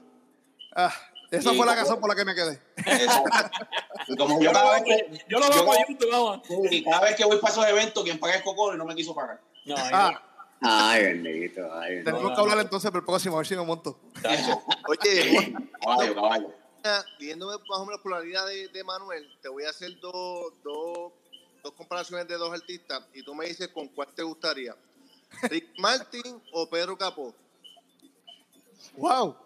[0.75, 0.93] Ah,
[1.31, 2.61] esa fue la razón por la que me quedé.
[4.19, 6.11] Como yo Yo lo cada veo vez que, por- yo lo veo yo- por YouTube,
[6.11, 6.41] vamos.
[6.71, 8.95] y cada vez que voy para esos eventos, quien paga es Cocoro y no me
[8.95, 9.41] quiso pagar.
[9.65, 10.21] No, ahí Ah,
[10.67, 12.11] Ay, bendito, ay, bendito.
[12.17, 13.99] tenemos que hablar entonces para el próximo, a ver si me monto.
[14.89, 16.55] Oye, Caballo, caballo.
[17.19, 20.53] viéndome más o menos por la línea de, de Manuel, te voy a hacer dos,
[20.63, 21.13] dos,
[21.63, 24.75] dos comparaciones de dos artistas y tú me dices con cuál te gustaría.
[25.43, 27.35] Rick Martin o Pedro Capó.
[28.97, 29.37] Wow.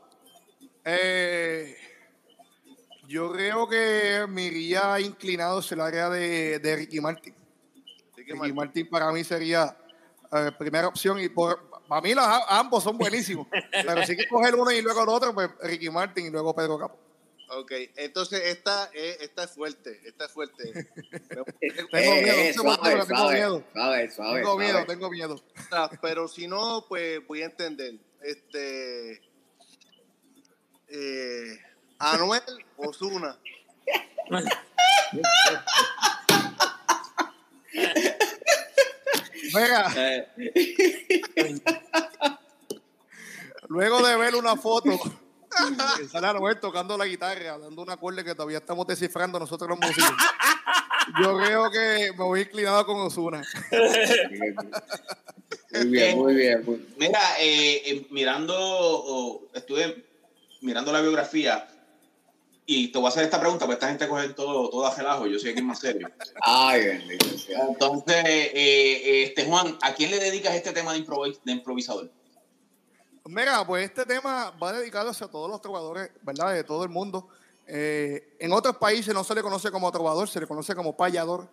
[0.85, 1.77] Eh,
[3.07, 7.35] yo creo que me iría inclinado hacia el área de, de Ricky Martin.
[8.17, 8.55] Ricky Ricky Martin.
[8.57, 9.77] Martin para mí sería
[10.33, 13.47] eh, primera opción y por, para mí los, ambos son buenísimos.
[13.73, 16.55] pero si hay que coger uno y luego el otro, pues Ricky Martin y luego
[16.55, 16.99] Pedro Capo.
[17.51, 20.65] Ok, entonces esta es, esta es fuerte, esta es fuerte.
[21.31, 21.45] Tengo
[21.93, 23.65] Eh, miedo, eh, suave, tengo miedo.
[23.73, 25.45] suave, suave, Tengo miedo, tengo miedo.
[26.03, 27.95] Pero si no, pues voy a entender.
[28.21, 29.23] Este
[30.91, 31.59] eh,
[31.99, 32.43] Anuel
[32.77, 33.37] Osuna.
[39.55, 40.29] Venga, Eh,
[43.69, 44.99] luego de ver una foto,
[45.97, 49.79] que sale Anuel tocando la guitarra, dando un acorde que todavía estamos descifrando nosotros los
[49.79, 50.13] músicos.
[51.23, 53.43] Yo creo que me voy inclinado con Osuna.
[55.71, 56.87] Muy bien, muy bien.
[56.99, 60.08] Mira, eh, eh, mirando, estuve
[60.61, 61.69] mirando la biografía
[62.67, 65.27] y te voy a hacer esta pregunta, porque esta gente coge todo, todo a relajo,
[65.27, 66.11] yo soy aquí más serio.
[66.43, 67.27] Ay, bendito.
[67.69, 72.11] Entonces, eh, este Juan, ¿a quién le dedicas este tema de, improvis- de improvisador?
[73.25, 76.53] Mira, pues este tema va dedicado hacia todos los trovadores, ¿verdad?
[76.53, 77.29] De todo el mundo.
[77.67, 81.49] Eh, en otros países no se le conoce como trovador, se le conoce como payador,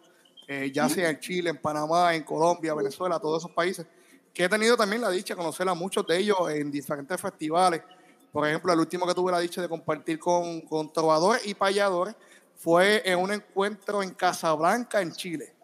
[0.47, 3.85] eh, ya sea en Chile, en Panamá, en Colombia, Venezuela, todos esos países,
[4.33, 7.81] que he tenido también la dicha de conocer a muchos de ellos en diferentes festivales.
[8.35, 12.17] Por ejemplo, el último que tuve la dicha de compartir con, con trovadores y payadores
[12.57, 15.55] fue en un encuentro en Casablanca, en Chile,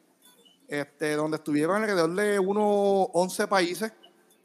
[0.69, 3.91] este, donde estuvieron alrededor de unos 11 países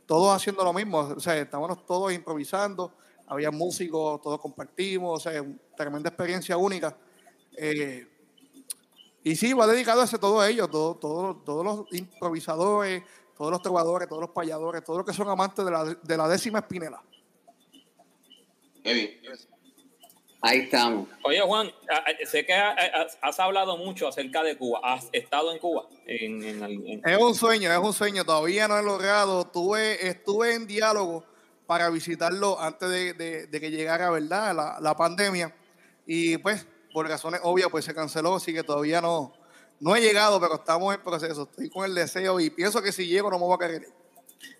[0.06, 2.94] todos haciendo lo mismo, o sea, estábamos todos improvisando,
[3.28, 5.44] había músicos, todos compartimos, o sea,
[5.76, 6.96] tremenda experiencia única.
[7.56, 8.08] Eh,
[9.22, 13.04] y sí, va dedicado a todo ello, todo, todo- todos los improvisadores,
[13.38, 16.26] todos los trovadores, todos los payadores, todos los que son amantes de la, de la
[16.26, 17.00] décima espinela.
[20.42, 21.08] Ahí estamos.
[21.24, 21.70] Oye, Juan,
[22.26, 22.76] sé que ha-
[23.22, 24.80] has, hablado mucho acerca de Cuba.
[24.82, 25.88] ¿Has estado en Cuba?
[26.06, 29.46] En, en- en- Es un sueño, es un sueño, todavía no he logrado.
[29.46, 31.24] Tuve, estuve en diálogo
[31.66, 34.54] para visitarlo antes de, de- de que llegara, ¿verdad?
[34.54, 35.54] La, la pandemia.
[36.06, 39.32] Y pues, por razones obvias, pues se canceló, así que todavía no,
[39.80, 41.48] no he llegado, pero estamos en proceso.
[41.50, 43.88] Estoy con el deseo y pienso que si llego no me voy a querer.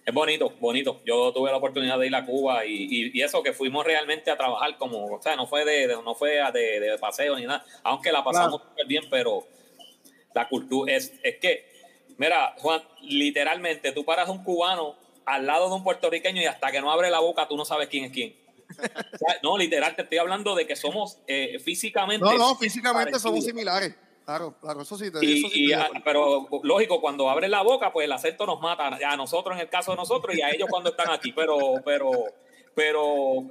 [0.05, 1.03] Es bonito, bonito.
[1.05, 4.31] Yo tuve la oportunidad de ir a Cuba y, y- y eso que fuimos realmente
[4.31, 7.45] a trabajar como, o sea, no fue de, de- no fue de, de paseo ni
[7.45, 9.47] nada, aunque la pasamos súper bien, pero
[10.35, 11.66] la cultura es, es que,
[12.18, 16.70] mira, Juan, literalmente tú paras a un cubano al lado de un puertorriqueño y hasta
[16.70, 18.37] que no abre la boca tú no sabes quién es quién.
[18.79, 22.24] O sea, no, literal, te estoy hablando de que somos eh, físicamente.
[22.24, 23.45] No, no, físicamente somos parecidos.
[23.47, 23.95] similares.
[24.27, 25.11] Claro, claro, eso sí.
[25.11, 28.61] te- Y, eso sí y, pero lógico, cuando abre la boca, pues el acento nos
[28.61, 31.33] mata a nosotros en el caso de nosotros y a ellos cuando están aquí.
[31.33, 32.11] Pero, pero,
[32.74, 33.43] pero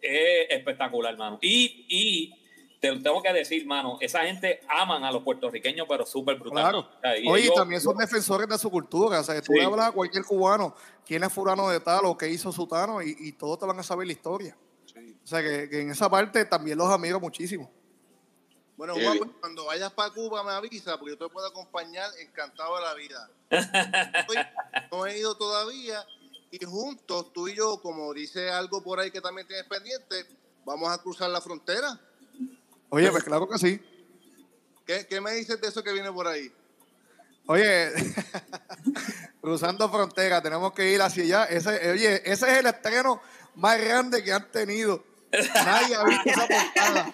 [0.00, 1.38] es espectacular, hermano.
[1.42, 2.34] Y, y
[2.80, 6.62] te tengo que decir, mano, esa gente aman a los puertorriqueños, pero súper brutal.
[6.62, 6.78] Claro.
[6.80, 9.20] O sea, y Oye, ellos- también son defensores de su cultura.
[9.20, 9.58] O sea, tú Sí.
[9.58, 13.16] le hablas a cualquier cubano quién es fulano de tal o qué hizo sutano y,
[13.18, 14.56] y todos te van a saber la historia.
[15.24, 17.70] O sea, que, que en esa parte también los admiro muchísimo.
[18.82, 22.74] Bueno, Juan, pues, cuando vayas para Cuba me avisa porque yo te puedo acompañar encantado
[22.78, 23.30] de la vida.
[24.28, 24.36] Hoy
[24.90, 26.04] no he ido todavía
[26.50, 30.26] y juntos tú y yo, como dice algo por ahí que también tienes pendiente,
[30.64, 31.96] vamos a cruzar la frontera.
[32.88, 33.80] Oye, pues claro que sí.
[34.84, 36.52] ¿Qué, qué me dices de eso que viene por ahí?
[37.46, 37.92] Oye,
[39.40, 41.44] cruzando frontera, tenemos que ir hacia allá.
[41.44, 43.22] Ese, oye, ese es el estreno
[43.54, 45.04] más grande que han tenido.
[45.54, 47.12] Nadie ha visto esa portada.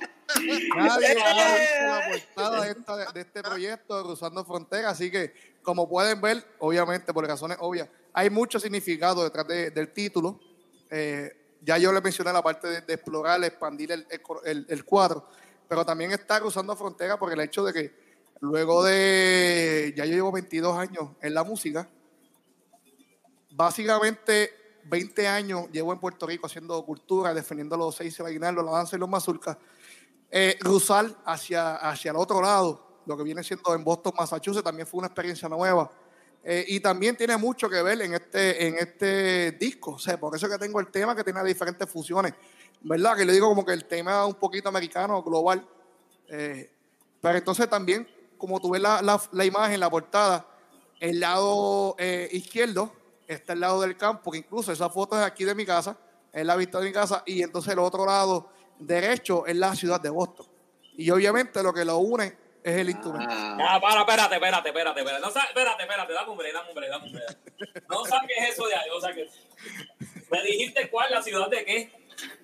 [0.76, 4.91] Nadie ha visto la portada de, esta- de este proyecto de Cruzando Frontera.
[4.91, 9.93] Así que, como pueden ver, obviamente, por razones obvias, hay mucho significado detrás de- del
[9.93, 10.39] título.
[10.91, 14.85] Eh, ya yo le mencioné la parte de, de explorar, expandir el, el, el- el
[14.85, 15.29] cuadro,
[15.68, 17.95] pero también está cruzando frontera por el hecho de que
[18.41, 21.89] luego de, ya yo llevo 22 años en la música,
[23.51, 24.53] básicamente
[24.85, 28.99] 20 años llevo en Puerto Rico haciendo cultura, defendiendo los seis aguinaldos, la danza y
[29.01, 29.57] los mazurcas,
[30.31, 34.87] eh, cruzar hacia, hacia el otro lado, lo que viene siendo en Boston, Massachusetts, también
[34.87, 35.91] fue una experiencia nueva.
[36.45, 39.93] Eh, y también tiene mucho que ver en este, en este disco.
[39.93, 42.35] O sea, por eso que tengo el tema que tiene diferentes fusiones.
[42.81, 43.16] ¿Verdad?
[43.16, 45.66] Que le digo como que el tema un poquito americano, global.
[46.29, 46.70] Eh,
[47.20, 50.47] pero entonces también, como tú ves la, la, la imagen, la portada,
[51.01, 52.93] el lado eh, izquierdo
[53.26, 55.97] está el lado del campo, que incluso esa foto es aquí de mi casa,
[56.33, 58.49] es la vista de mi casa, y entonces el otro lado
[58.79, 60.47] derecho es la ciudad de Boston.
[60.97, 63.26] Y obviamente lo que lo une es el instrumento.
[63.31, 65.22] Ah, Ya, para, espérate, espérate, espérate, espérate.
[65.22, 67.89] No, espérate, espérate, dame un break, dame un break, dame un break.
[67.89, 69.31] No saques eso de ahí, no saques.
[70.31, 71.11] ¿Me dijiste cuál?
[71.11, 71.93] ¿La ciudad de qué?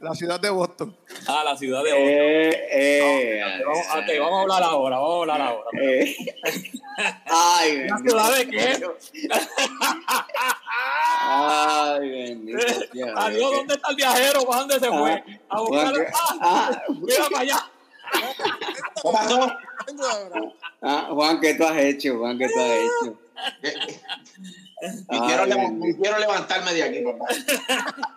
[0.01, 0.97] La ciudad de Boston.
[1.27, 2.09] Ah, la ciudad de Boston.
[2.09, 3.63] eh, eh,
[4.19, 5.65] Vamos, a hablar ahora, vamos a hablar ahora.
[5.83, 6.17] eh.
[7.27, 8.09] Ay, ¿La bendito.
[8.11, 8.87] ciudad de qué?
[11.21, 12.59] Ay, bendito.
[13.17, 13.51] Adiós.
[13.53, 14.45] ¿dónde está el viajero?
[14.45, 15.25] ¿Para dónde se fue?
[15.49, 15.93] A buscar.
[15.95, 16.07] Juan,
[16.41, 16.71] ¡Ah!
[16.71, 17.71] ah, Mira para allá.
[20.83, 22.19] Ah, Juan, ¿qué tú has hecho?
[22.19, 23.19] Juan, ¿qué tú has hecho?
[25.09, 25.21] Ay,
[26.01, 27.25] quiero levantarme de aquí, papá.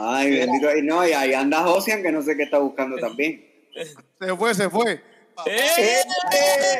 [0.00, 0.76] Ay, bendito.
[0.76, 3.44] Y no, y ahí anda Josian, que no sé qué está buscando también.
[4.20, 5.02] Se fue, se fue.
[5.46, 5.70] ¡Eh!
[5.78, 6.02] ¡Eh!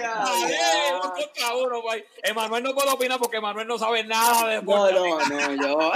[0.04, 2.04] ¡Ay, Ay, uno contra uno, güey!
[2.22, 5.92] Emanuel no puede opinar porque Emanuel no sabe nada de No, no, no, yo,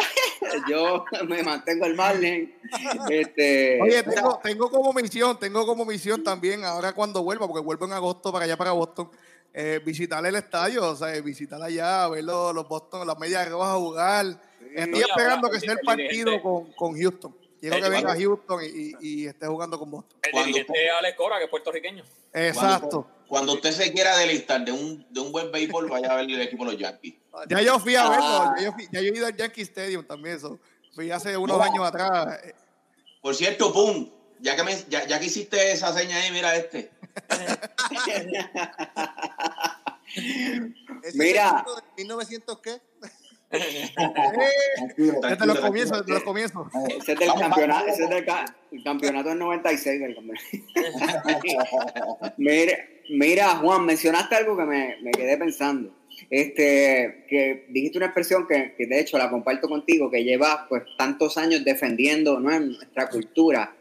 [0.69, 2.59] yo me mantengo al margen.
[3.11, 7.87] Este, Oye, tengo, tengo como misión, tengo como misión también, ahora cuando vuelva, porque vuelvo
[7.87, 9.11] en agosto para allá, para Boston,
[9.55, 13.77] eh, visitar el estadio, o sea, visitar allá, ver los, los Boston, las medias rojas
[13.77, 14.27] jugar.
[14.75, 17.37] Estoy Oye, esperando que sea el partido con, con Houston.
[17.61, 20.19] Quiero El que venga Houston y, y- y esté jugando con Boston.
[20.23, 22.05] El Cuando- dirigente Alex Cora, que es puertorriqueño.
[22.33, 22.89] Exacto.
[23.07, 26.25] Cuando, cuando usted se quiera deleitar de un, de un buen béisbol, vaya a ver
[26.31, 27.15] el equipo de los Yankees.
[27.49, 28.55] Ya yo fui a verlo, Ah.
[28.59, 30.59] ya, yo fui- ya yo he ido al Yankee Stadium también, eso.
[30.95, 31.63] Fui hace unos No.
[31.63, 32.39] años atrás.
[33.23, 36.91] Por cierto, pum, ya que, me, ya, ya que hiciste esa seña ahí, mira este.
[41.15, 41.65] Mira.
[41.67, 42.81] es el de 1900 qué?
[43.51, 43.93] Desde
[45.47, 46.67] los comienzos, los comienzos.
[46.99, 50.15] Ese es del Vamos, campeonato, vamos, ese es del ca- el campeonato del 96 del
[50.15, 50.45] campeonato.
[52.39, 52.77] mira,
[53.11, 55.95] mira, Juan, mencionaste algo que me, me quedé pensando.
[56.31, 60.83] Este, que dijiste una expresión que, que de hecho la comparto contigo, que llevas pues
[60.97, 62.53] tantos años defendiendo ¿no?
[62.53, 63.75] en nuestra cultura.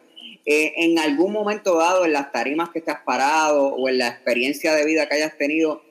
[0.46, 4.10] Eh, en algún momento dado, en las tarimas que te has parado o en la
[4.10, 5.82] experiencia de vida que hayas tenido,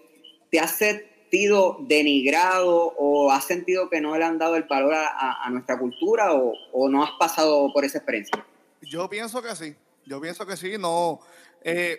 [0.50, 5.48] ¿te has sentido denigrado o has sentido que no le han dado el valor a,
[5.50, 8.44] nuestra cultura o, no has pasado por esa experiencia?
[8.82, 9.74] Yo pienso que sí.
[10.04, 10.76] Yo pienso que sí.
[10.78, 11.20] No.
[11.62, 11.98] Eh,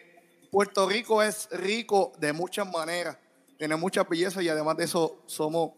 [0.51, 3.17] Puerto Rico es rico de muchas maneras.
[3.57, 5.71] Tiene muchas bellezas y además de eso somos.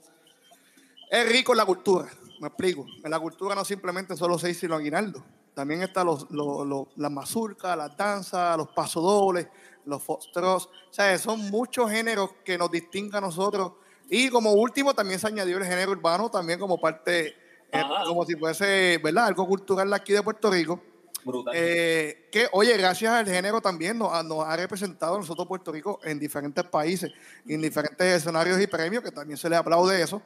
[1.09, 2.09] Es rico en la cultura.
[2.41, 2.85] Me explico.
[3.01, 5.23] En la cultura no simplemente solo seis sino aguinaldo.
[5.55, 9.47] También están los, los, los- las mazurcas, las danzas, los pasodobles,
[9.85, 10.65] los foxtrots.
[10.65, 13.71] O sea, son muchos géneros que nos distinguen a nosotros.
[14.09, 17.29] Y como último también se añadió el género urbano también como parte,
[17.71, 19.25] eh, como si fuese, ¿verdad?
[19.25, 20.79] Algo cultural aquí de Puerto Rico.
[21.23, 21.55] Brutal.
[21.57, 25.71] Eh, que, oye, gracias al género también nos, ha- nos ha representado a nosotros Puerto
[25.71, 27.11] Rico en diferentes países,
[27.47, 30.21] en diferentes escenarios y premios, que también se le aplaude eso.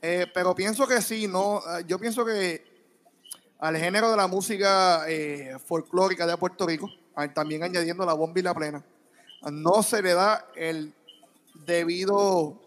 [0.00, 2.75] Eh, pero pienso que sí, no, eh, yo pienso que
[3.58, 6.90] al género de la música eh, folclórica de Puerto Rico,
[7.34, 8.84] también añadiendo la bomba y la plena,
[9.50, 10.92] no se le da el
[11.66, 12.60] debido,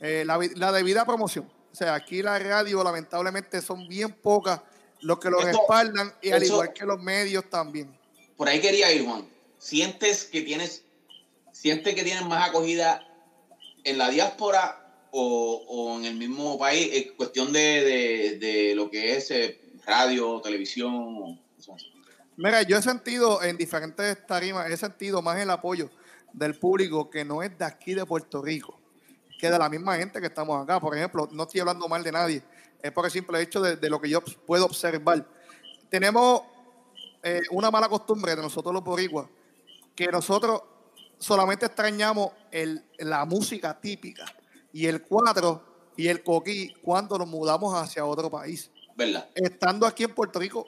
[0.00, 1.48] eh, la, la debida promoción.
[1.72, 4.60] O sea, aquí la radio lamentablemente son bien pocas
[5.00, 7.96] los que lo Esto- respaldan y al igual que los medios también.
[8.36, 9.26] Por ahí quería ir, Juan.
[9.58, 10.84] ¿Sientes que tienes,
[11.52, 13.06] sientes que tienes más acogida
[13.84, 16.88] en la diáspora o, o en el mismo país?
[16.92, 21.40] Es cuestión de, de- de lo que es eh, radio, televisión.
[22.36, 25.90] Mira, yo he sentido en diferentes tarimas, he sentido más el apoyo
[26.32, 28.78] del público que no es de aquí de Puerto Rico,
[29.38, 30.80] que de la misma gente que estamos acá.
[30.80, 32.42] Por ejemplo, no estoy hablando mal de nadie,
[32.80, 35.26] es por el simple hecho de, lo que yo puedo observar.
[35.90, 36.42] Tenemos
[37.22, 39.26] eh, una mala costumbre de nosotros los boricuas,
[39.94, 40.62] que nosotros
[41.18, 42.32] solamente extrañamos
[42.98, 44.24] la música típica
[44.72, 48.70] y el cuatro y el coquí cuando nos mudamos hacia otro país.
[48.96, 49.28] ¿Verdad?
[49.34, 50.66] Estando aquí en Puerto Rico,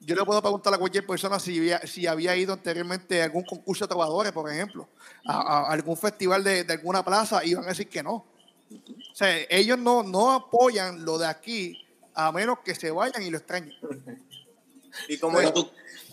[0.00, 3.44] yo le puedo preguntar a cualquier persona si había, si había ido anteriormente a algún
[3.44, 4.88] concurso de trovadores, por ejemplo,
[5.26, 8.24] a, a algún festival de, de alguna plaza, y van a decir que no.
[8.70, 11.82] O sea, ellos no, no apoyan lo de aquí
[12.14, 13.72] a menos que se vayan y lo extrañen.
[15.08, 15.70] Y como Pero tú,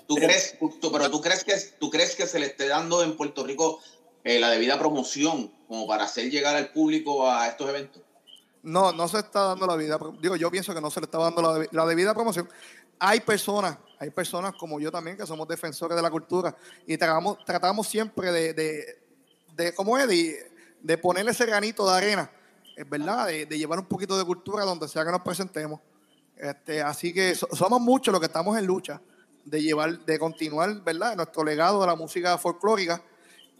[0.08, 3.16] tú crees, tú- pero tú crees que tú crees que se le esté dando en
[3.18, 3.80] Puerto Rico
[4.24, 8.03] eh, la debida promoción como para hacer llegar al público a estos eventos.
[8.64, 10.00] No, no se está dando la vida.
[10.22, 12.50] Digo, yo pienso que no se le está dando la, debi- la debida promoción.
[12.98, 16.56] Hay personas, hay personas como yo también que somos defensores de la cultura
[16.88, 19.04] y tratamos, siempre de, de,
[19.56, 20.08] de ¿cómo es?
[20.08, 22.32] De, ponerle ese granito de arena,
[22.78, 25.82] es verdad, de, llevar un poquito de cultura donde sea que nos presentemos.
[26.38, 29.02] Este, así que so- somos muchos los que estamos en lucha
[29.44, 31.18] de llevar, de continuar, ¿verdad?
[31.18, 33.02] Nuestro legado de la música folclórica,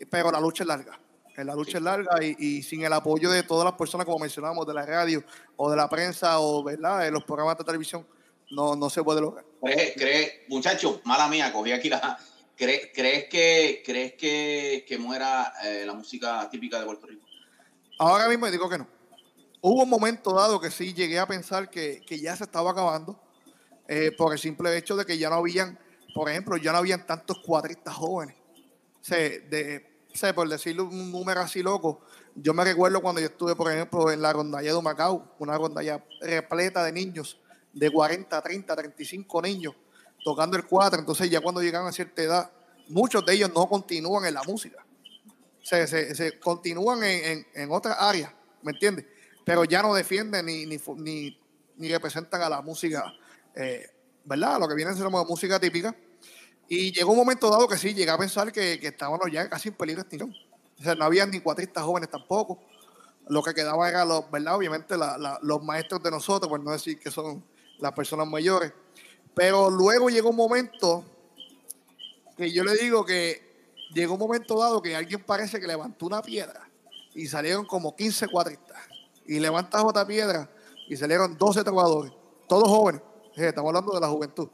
[0.10, 0.98] pero la lucha es larga.
[1.36, 4.20] Eh, La lucha es larga y, y sin el apoyo de todas las personas, como
[4.20, 5.24] mencionamos, de la radio
[5.56, 7.02] o de la prensa o ¿verdad?
[7.02, 8.06] de los programas de televisión,
[8.52, 9.46] no, no se puede lograr.
[9.62, 12.18] ¿Crees, crees, muchacho, mala mía, cogí aquí la.
[12.56, 17.26] ¿Crees, crees que, crees que, que muera eh, la música típica de Puerto Rico?
[17.98, 18.88] Ahora mismo digo que no.
[19.62, 23.20] Hubo un momento dado que sí llegué a pensar que, que ya se estaba acabando
[23.88, 25.80] eh, por el simple hecho de que ya no habían,
[26.14, 28.36] por ejemplo, ya no habían tantos cuadristas jóvenes.
[29.02, 32.02] O sea, de, sea, por decirlo un número así loco,
[32.36, 36.04] yo me recuerdo cuando yo estuve, por ejemplo, en la rondalla de Macao, una rondalla
[36.22, 37.40] repleta de niños,
[37.74, 39.76] de 40, 30, 35 niños,
[40.24, 41.00] tocando el cuatro.
[41.00, 42.52] Entonces ya cuando llegan a cierta edad,
[42.88, 44.84] muchos de ellos no continúan en la música
[45.64, 49.06] se, se, se continúan en, en, otras áreas, ¿me entiendes?
[49.46, 51.40] Pero ya no defienden ni, ni,
[51.78, 53.12] ni representan a la música,
[53.56, 53.90] eh,
[54.26, 54.60] ¿verdad?
[54.60, 55.96] Lo que viene a ser la música típica.
[56.76, 59.70] Y llegó un momento dado que sí, llegué a pensar que, que estábamos ya casi
[59.70, 60.36] en peligro de extinción.
[60.80, 62.60] O sea, no había ni cuatristas jóvenes tampoco.
[63.28, 64.56] Lo que quedaba era, los, ¿verdad?
[64.56, 64.96] Obviamente,
[65.44, 67.44] los maestros de nosotros, por no decir que son
[67.78, 68.74] las personas mayores.
[69.36, 71.06] Pero luego llegó un momento
[72.36, 76.24] que yo le digo que llegó un momento dado que alguien parece que levantó una
[76.24, 76.68] piedra
[77.14, 78.78] y salieron como 15 cuadristas.
[79.28, 80.50] Y levantas otra piedra
[80.90, 82.12] y salieron 12 trovadores,
[82.48, 83.02] todos jóvenes.
[83.36, 84.50] Estamos hablando de la juventud.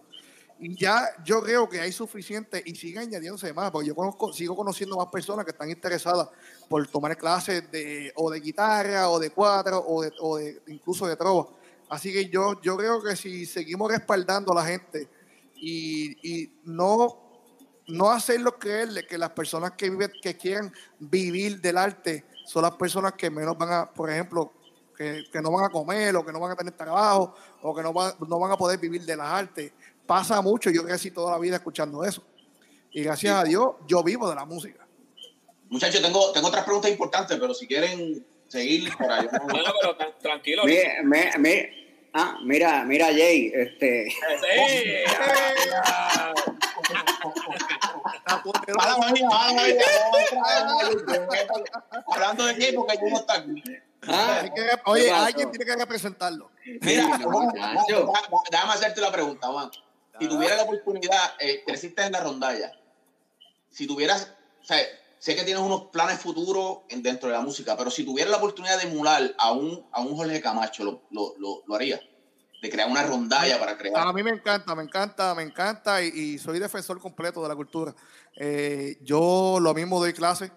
[0.62, 4.56] Y ya yo creo que hay suficiente y sigue añadiéndose más, porque yo conozco, sigo
[4.56, 6.28] conociendo más personas que están interesadas
[6.68, 11.08] por tomar clases de, o de guitarra, o de cuatro, o, de, o de- incluso
[11.08, 11.48] de trova.
[11.88, 15.08] Así que yo, yo creo que si seguimos respaldando a la gente
[15.56, 17.26] y, y no
[17.88, 22.76] no hacerlo creerle que las personas que viven, que quieran vivir del arte son las
[22.76, 24.54] personas que menos van a, por ejemplo,
[24.96, 27.34] que, que no van a comer o que no van a tener trabajo
[27.64, 29.72] o que no, va- no van a poder vivir de las artes.
[30.10, 32.24] Pasa mucho, yo crecí toda la vida escuchando eso.
[32.92, 34.88] Y gracias a Dios, yo vivo de la música.
[35.70, 39.28] Muchachos, tengo, tengo otras preguntas importantes, pero si quieren seguir por ahí.
[39.52, 40.64] Bueno, pero tranquilo.
[40.66, 44.94] Mi- mi- mi- ah, mira, mira, Jay, este, Sí.
[52.12, 53.64] Hablando de qué, porque yo no está aquí.
[54.08, 56.52] ah, Hay que rep- ¿qué oye, alguien tiene que representarlo.
[56.82, 57.94] Mira, Sí,
[58.52, 59.70] déjame hacerte la pregunta, Juan.
[60.20, 62.72] Si tuvieras la oportunidad, eh, creciste en la rondalla,
[63.72, 64.34] si tuvieras,
[65.20, 68.38] sé que tienes unos planes futuros en- dentro de la música, pero si tuvieras la
[68.38, 72.02] oportunidad de emular a un, a un Jorge Camacho, ¿lo, lo, lo, lo harías?
[72.62, 74.06] De crear una rondalla para crear.
[74.06, 77.56] A mí me encanta, me encanta, me encanta y, y soy defensor completo de la
[77.56, 77.96] cultura.
[78.36, 80.52] Eh, yo lo mismo doy clases,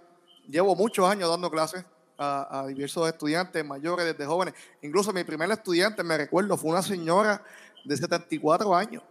[0.48, 1.84] llevo muchos años dando clases
[2.18, 4.54] a, a diversos estudiantes mayores, desde jóvenes.
[4.82, 7.44] Incluso mi primer estudiante, me recuerdo, fue una señora
[7.84, 9.02] de 74 años.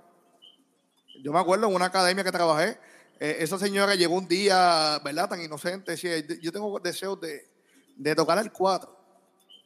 [1.21, 2.79] Yo me acuerdo en una academia que trabajé,
[3.19, 5.29] eh, esa señora llegó un día, ¿verdad?
[5.29, 7.47] Tan inocente, decía, yo tengo deseos de,
[7.95, 8.97] de tocar el 4.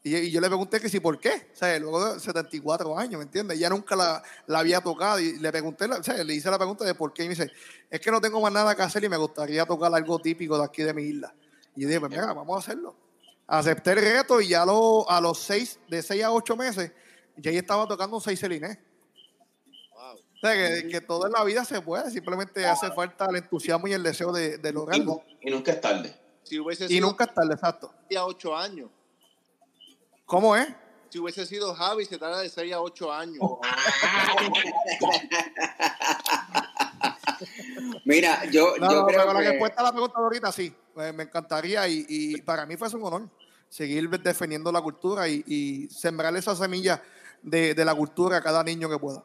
[0.03, 3.17] Y, y yo le pregunté que si por qué, o sea, luego de 74 años,
[3.17, 3.57] ¿me entiendes?
[3.57, 6.83] Ella nunca la, la había tocado y le pregunté, o sea, le hice la pregunta
[6.83, 7.49] de por qué y me dice,
[7.89, 10.65] es que no tengo más nada que hacer y me gustaría tocar algo típico de
[10.65, 11.33] aquí de mi isla.
[11.75, 12.95] Y yo dije, pues mira, vamos a hacerlo.
[13.47, 16.91] Acepté el reto y ya lo, a los seis, de 6 a 8 meses,
[17.37, 18.77] ya estaba tocando un 6 celinés.
[20.41, 20.51] Wow.
[20.51, 23.87] O sea, que, que todo en la vida se puede, simplemente hace falta el entusiasmo
[23.87, 25.23] y el deseo de, de Y, lograrlo.
[25.41, 26.15] y nunca es tarde.
[26.43, 27.91] Si hubiese Y nunca es tarde, exacto.
[28.03, 28.89] Javi a 8 años.
[30.25, 30.67] ¿Cómo es?
[31.09, 33.39] Si hubiese sido Javi, se tarda de 6 a 8 años.
[38.05, 40.73] mira, yo, No, yo no, creo pero la respuesta a la pregunta de ahorita sí,
[40.95, 43.29] me encantaría y, y para mí fue un honor
[43.69, 47.01] seguir defendiendo la cultura y, y sembrar esa semilla
[47.41, 49.23] de, de la cultura a cada niño que pueda.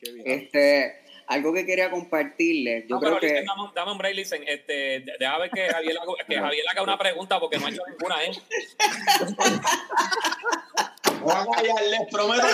[0.00, 0.26] Qué bien.
[0.26, 0.96] Este,
[1.26, 3.44] algo que quería compartirles, yo No, creo pero que...
[3.44, 4.42] dame, un- dame un break, listen.
[4.48, 7.70] Este, de- deja ver que Javier, haga- que Javier haga una pregunta porque no ha
[7.70, 8.30] hecho ninguna, ¿eh?
[11.90, 12.46] Les prometo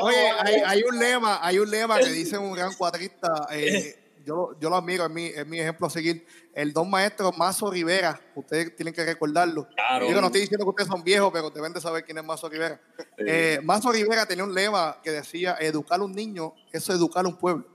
[0.00, 0.30] Oye,
[0.64, 3.94] hay, un lema, hay un lema que dice un gran cuatrista, eh,
[4.24, 7.70] yo, yo lo admiro, es mi, es mi ejemplo a seguir, el don maestro Mazo
[7.70, 9.68] Rivera, ustedes tienen que recordarlo.
[9.74, 10.06] Claro.
[10.06, 12.48] Digo, no estoy diciendo que ustedes son viejos, pero deben de saber quién es Mazo
[12.48, 12.80] Rivera.
[13.18, 17.28] Eh, Mazo Rivera tenía un lema que decía, educar a un niño, es educar a
[17.28, 17.66] un pueblo.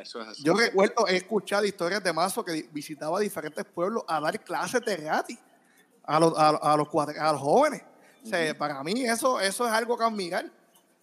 [0.00, 0.44] Eso es así.
[0.44, 4.96] Yo recuerdo, he escuchado historias de Mazo que visitaba diferentes pueblos a dar clases de
[4.96, 5.38] gratis
[6.04, 7.82] a los, a, a los, a los jóvenes.
[8.24, 10.50] O sea, Para mí eso, eso es algo que admirar.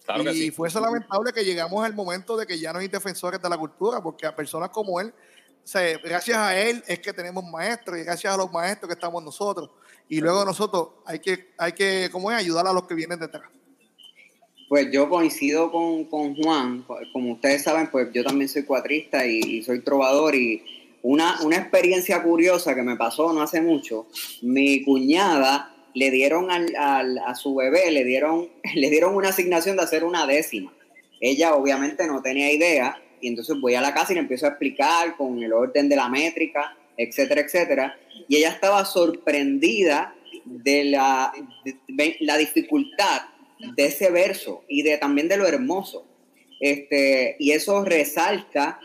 [0.04, 0.50] Claro que y sí.
[0.50, 4.02] fuese lamentable que llegamos al momento de que ya no hay defensores de la cultura,
[4.02, 5.12] porque a personas como él,
[6.02, 9.70] gracias a él es que tenemos maestros y gracias a los maestros que estamos nosotros.
[10.08, 12.38] Y luego nosotros hay que, hay que ¿cómo es?
[12.38, 13.44] ayudar a los que vienen detrás.
[14.68, 19.38] Pues yo coincido con, con Juan, como ustedes saben, pues yo también soy cuatrista y,
[19.40, 20.62] y soy trovador y
[21.02, 24.06] una, una experiencia curiosa que me pasó no hace mucho,
[24.42, 29.76] mi cuñada le dieron al, al- a su bebé, le dieron, le dieron una asignación
[29.76, 30.72] de hacer una décima.
[31.20, 34.50] Ella obviamente no tenía idea y entonces voy a la casa y le empiezo a
[34.50, 37.98] explicar con el orden de la métrica, etcétera, etcétera.
[38.28, 40.14] Y ella estaba sorprendida
[40.44, 41.32] de la,
[41.88, 43.22] de la dificultad
[43.76, 46.06] de ese verso y de también de lo hermoso.
[46.60, 48.80] Este, y eso resalta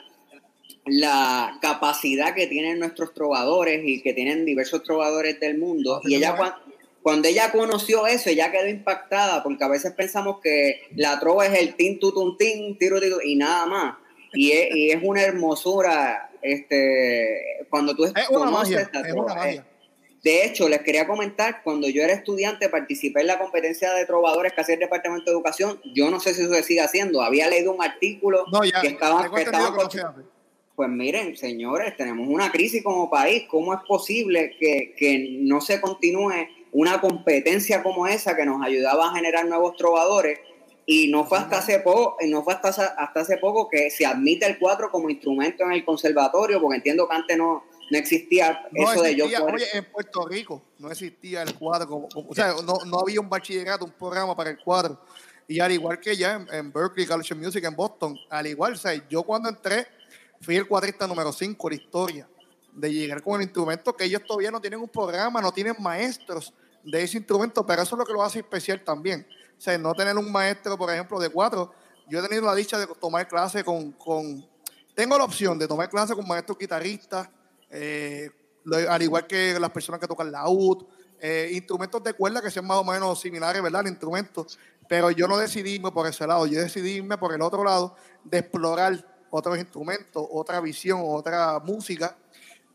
[0.85, 5.99] la capacidad que tienen nuestros trovadores y que tienen diversos trovadores del mundo.
[6.03, 6.65] Y ella tenemos- cuan-
[7.01, 11.59] cuando ella conoció eso, ella quedó impactada porque a veces pensamos que la trova es
[11.59, 13.95] el tin, tu, tun, tin, tiro, tiro, y nada más.
[14.35, 19.07] Y es, y es una hermosura este, cuando tú Es una conoces magia, la es
[19.13, 19.25] trova.
[19.33, 19.65] una magia.
[20.23, 24.53] De hecho, les quería comentar, cuando yo era estudiante participé en la competencia de trovadores
[24.53, 25.79] que hacía el Departamento de Educación.
[25.93, 27.21] Yo no sé si eso se sigue haciendo.
[27.21, 30.21] Había leído un artículo No, ya, que estaban, que entendido estaban que no se hace.
[30.75, 33.43] pues miren, señores, tenemos una crisis como país.
[33.47, 36.31] ¿Cómo es posible que, que no se continúe
[36.71, 40.39] una competencia como esa que nos ayudaba a generar nuevos trovadores?
[40.87, 44.45] Y no fue hasta hace poco, no fue hasta, hasta hace poco que se admite
[44.45, 48.91] el cuatro como instrumento en el conservatorio, porque entiendo que antes no, no existía No
[48.91, 52.35] eso de yo existía, oye, en Puerto Rico no existía el cuadro, como, como- o
[52.35, 55.01] sea, no, no había un bachillerato, un programa para el cuadro.
[55.47, 58.73] Y al igual que ya en, en Berkeley College of Music en Boston, al igual,
[58.73, 59.87] o sea, yo cuando entré
[60.41, 62.29] fui el cuadrista número 5 de la historia,
[62.73, 66.53] de llegar con el instrumento que ellos todavía no tienen un programa, no tienen maestros
[66.83, 69.25] de ese instrumento, pero eso es lo que lo hace especial también.
[69.57, 71.71] O sea, no tener un maestro, por ejemplo, de cuatro.
[72.07, 74.45] Yo he tenido la dicha de tomar clase con, con
[74.95, 77.29] tengo la opción de tomar clase con maestros guitarristas,
[77.69, 78.29] eh,
[78.89, 80.85] al igual que las personas que tocan laúd,
[81.19, 83.81] eh, instrumentos de cuerda que sean más o menos similares, ¿verdad?
[83.81, 84.47] Al instrumento.
[84.87, 87.95] Pero yo no decidí irme por ese lado, yo decidí irme por el otro lado
[88.23, 92.15] de explorar otros instrumentos, otra visión, otra música.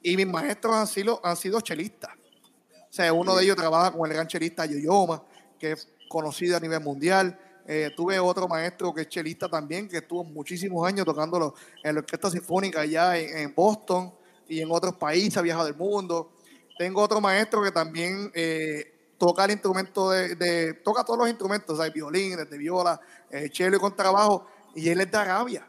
[0.02, 2.10] Y mis maestros han sido, han sido chelistas.
[2.14, 5.22] O sea, uno de ellos trabaja con el gran chelista Yoyoma,
[5.58, 5.76] que
[6.10, 7.38] es conocido a nivel mundial.
[7.66, 11.54] Eh, tuve otro maestro que es chelista también, que estuvo muchísimos años tocándolo
[11.84, 14.12] en la Orquesta Sinfónica allá en, en Boston
[14.48, 16.32] y en otros países, ha viajado del mundo.
[16.76, 21.78] Tengo otro maestro que también eh, toca el instrumento de, de- toca todos los instrumentos,
[21.78, 23.00] hay violín, desde viola,
[23.30, 25.66] eh, cello y contrabajo, y él es de Arabia.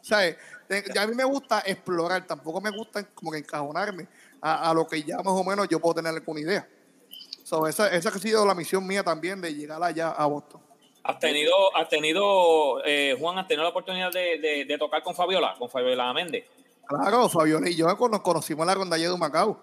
[0.00, 0.18] O sea,
[0.92, 4.08] ya a mí me gusta explorar, tampoco me gusta como que encajonarme
[4.40, 6.68] a, a lo que ya más o menos yo puedo tener alguna idea.
[7.42, 10.60] So, esa, esa ha sido la misión mía también de llegar allá a Boston.
[11.04, 15.14] ¿Has tenido, has tenido eh, Juan, has tenido la oportunidad de, de- de tocar con
[15.14, 16.44] Fabiola, con Fabiola Méndez?
[16.86, 19.60] Claro, Fabiola y yo nos conocimos en la rondalla de Macao.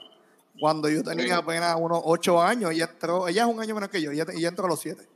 [0.59, 1.31] Cuando yo tenía Sí.
[1.31, 4.49] apenas unos ocho años, ella entró, ella es un año menos que yo, ella, ella
[4.49, 5.07] entró a los siete.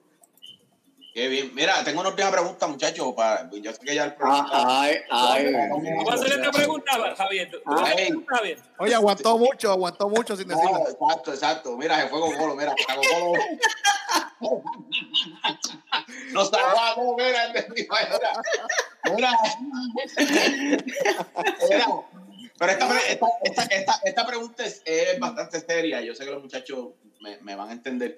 [1.13, 1.53] Qué bien.
[1.53, 3.13] Mira, tengo una última pregunta, muchachos.
[3.15, 7.15] Para, yo sé que ya el Ah, ay, ay, ¿Tú vas a hacer esta pregunta,
[7.15, 7.51] Javier?
[7.51, 8.03] ¿Tú vas a hacer Ay.
[8.03, 8.59] esta pregunta, Javier?
[8.79, 10.79] Oye, aguantó mucho, aguantó mucho sin Ah, decirlo.
[10.89, 11.77] exacto, exacto.
[11.77, 13.43] Mira, se fue con Colo, mira, está con Colo.
[16.31, 18.41] No está guapo, mira, mira, mira.
[19.15, 19.31] Mira.
[22.57, 22.99] Pero esta,
[23.43, 26.01] esta, esta, esta pregunta es, es bastante seria.
[26.01, 26.87] Yo sé que los muchachos
[27.19, 28.17] me, me van a entender.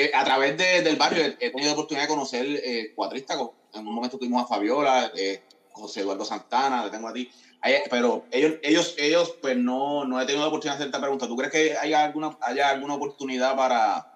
[0.00, 3.36] Eh, a través de- del barrio he, he tenido la oportunidad de conocer eh, cuatristas.
[3.74, 5.42] En un momento tuvimos a Fabiola, eh,
[5.72, 7.30] José Eduardo Santana, le tengo a ti.
[7.60, 11.00] Hay- pero ellos, ellos, ellos, pues no, no he tenido la oportunidad de hacer esta
[11.00, 11.26] pregunta.
[11.26, 14.06] ¿Tú crees que haya alguna, haya alguna oportunidad para,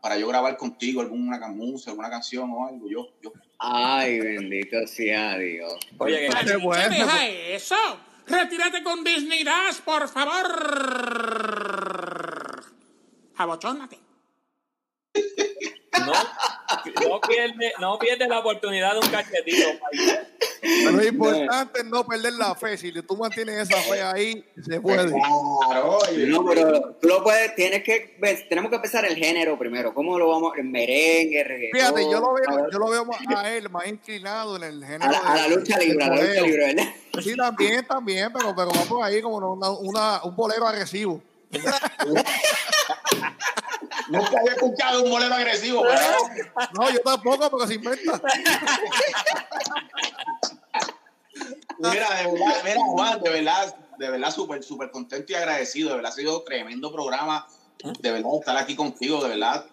[0.00, 2.88] para yo grabar contigo alguna música, alguna canción o algo?
[2.88, 3.32] Yo, yo.
[3.58, 5.74] ay, bendito sea Dios.
[5.98, 6.88] Oye, que- Qué bueno.
[6.90, 7.76] deja eso.
[8.26, 10.46] Retírate con Disney Dash, por favor.
[13.36, 13.98] Abochónate.
[16.06, 16.12] No,
[17.10, 19.68] no pierdes no pierdes la oportunidad de un cachetito.
[19.78, 20.18] país.
[20.92, 22.76] Lo importante es no perder la fe.
[22.76, 25.10] Si tú mantienes esa fe ahí, se puede.
[25.10, 25.98] Claro.
[26.28, 29.92] No, pero tú lo puedes, tienes que, ves, tenemos que empezar el género primero.
[29.92, 30.52] ¿Cómo lo vamos?
[30.56, 31.80] El merengue, el reggaetón.
[31.80, 35.04] Fíjate, yo lo veo, yo lo veo más a él más inclinado en el género.
[35.04, 36.94] a la, a la de- lucha libre, a la lucha libre, ¿verdad?
[37.22, 41.20] Sí, también, también, pero, pero va por ahí como una, una- un bolero agresivo.
[44.08, 46.00] Nunca había escuchado un bolero agresivo, pero
[46.74, 48.20] No, yo tampoco, porque se inventa.
[51.78, 55.90] Mira, de verdad, mira, Juan, de verdad, de verdad, súper, súper contento y agradecido.
[55.90, 57.46] De verdad, ha sido tremendo programa.
[58.00, 59.66] De verdad, estar aquí contigo, de verdad.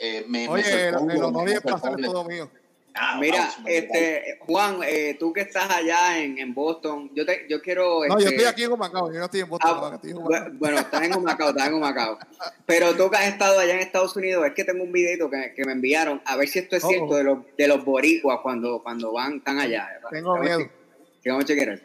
[0.00, 2.08] eh, me, me Oye, el, sorprende, el honor y me el placer es sorprende.
[2.08, 2.50] todo mío.
[2.94, 7.62] Ah, Mira, este, Juan, eh, tú que estás allá en, en Boston, yo te, yo
[7.62, 8.00] quiero.
[8.06, 10.10] No, yo este, estoy aquí en Humacao, yo no estoy en Boston, Ah, no, estoy
[10.10, 10.46] en Humacao.
[10.52, 12.18] bu- bueno, estás en Humacao, estás en Humacao.
[12.66, 15.54] Pero tú que has estado allá en Estados Unidos, es que tengo un videito que,
[15.56, 17.16] que me enviaron, a ver si esto es Oh, cierto oh.
[17.16, 19.88] de los, de los boricuas cuando, cuando van, están allá.
[20.10, 20.60] Tengo miedo.
[20.60, 20.66] si-
[21.22, 21.80] si vamos a chequear.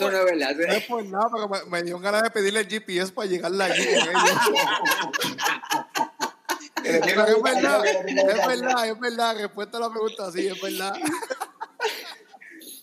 [0.00, 0.56] No, eso no es verdad?
[0.56, 3.64] No es por nada, pero me, me dio ganas de pedirle el GPS para llegarle
[3.64, 3.82] allí
[6.84, 9.36] es verdad, es verdad, es verdad.
[9.36, 10.94] Respuesta a la pregunta, sí, es verdad.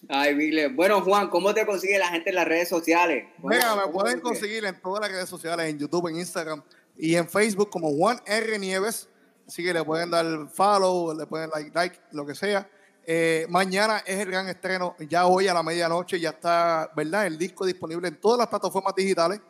[0.08, 0.72] Ay, Bigler.
[0.74, 3.28] Bueno, Juan, ¿cómo te consigue la gente en las redes sociales?
[3.38, 6.64] Venga, me ¿Cómo pueden conseguir en todas las redes sociales, en YouTube, en Instagram
[6.98, 8.58] y en Facebook como Juan R.
[8.58, 9.08] Nieves.
[9.48, 12.70] Así que le pueden dar follow, le pueden like, like lo que sea.
[13.12, 17.26] Eh, mañana es el gran estreno, ya hoy a la medianoche ya está, ¿verdad?
[17.26, 19.42] El disco disponible en todas las plataformas digitales.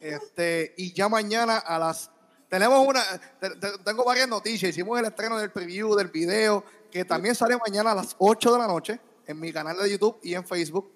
[0.00, 2.08] Este, y ya mañana a las...
[2.48, 3.02] Tenemos una...
[3.40, 4.70] te- te- tengo varias noticias.
[4.70, 8.58] Hicimos el estreno del preview del video, que también sale mañana a las 8 de
[8.60, 10.92] la noche en mi canal de YouTube y en Facebook.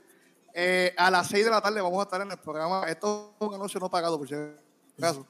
[0.55, 2.85] Eh, a las 6 de la tarde vamos a estar en el programa.
[2.89, 4.37] Esto es un anuncio no pagado, por si
[4.99, 5.27] acaso.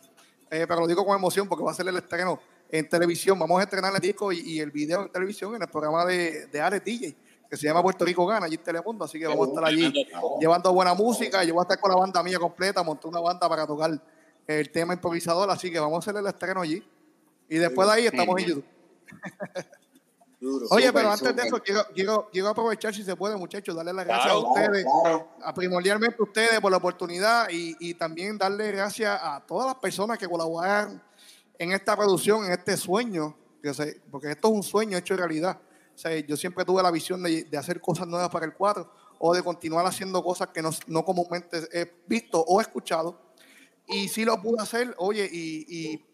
[0.51, 2.39] Eh, pero lo digo con emoción porque va a ser el estreno
[2.71, 3.39] en televisión.
[3.39, 6.47] Vamos a estrenar el disco y, y el video en televisión en el programa de,
[6.47, 7.17] de Alex DJ,
[7.49, 9.05] que se llama Puerto Rico Gana, allí en Telemundo.
[9.05, 9.93] Así que vamos a estar allí
[10.41, 11.45] llevando buena música.
[11.45, 13.91] Yo voy a estar con la banda mía completa, monté una banda para tocar
[14.47, 15.51] el tema improvisador.
[15.51, 16.83] Así que vamos a hacer el estreno allí.
[17.49, 18.65] Y después de ahí estamos en YouTube.
[20.41, 20.67] Duro.
[20.71, 21.47] Oye, Súper, pero antes de súper.
[21.47, 24.85] eso, quiero, quiero, quiero aprovechar, si se puede, muchachos, darle las gracias Claro, a ustedes,
[25.03, 25.29] Claro.
[25.43, 29.77] a primordialmente a ustedes por la oportunidad y, y también darle gracias a todas las
[29.77, 31.01] personas que colaboraron
[31.59, 33.37] en esta producción, en este sueño,
[34.11, 35.59] porque esto es un sueño hecho realidad.
[35.95, 38.91] O sea, yo siempre tuve la visión de, de hacer cosas nuevas para el 4
[39.19, 43.21] o de continuar haciendo cosas que no, no comúnmente he visto o escuchado.
[43.87, 46.05] Y sí lo pude hacer, oye, y, y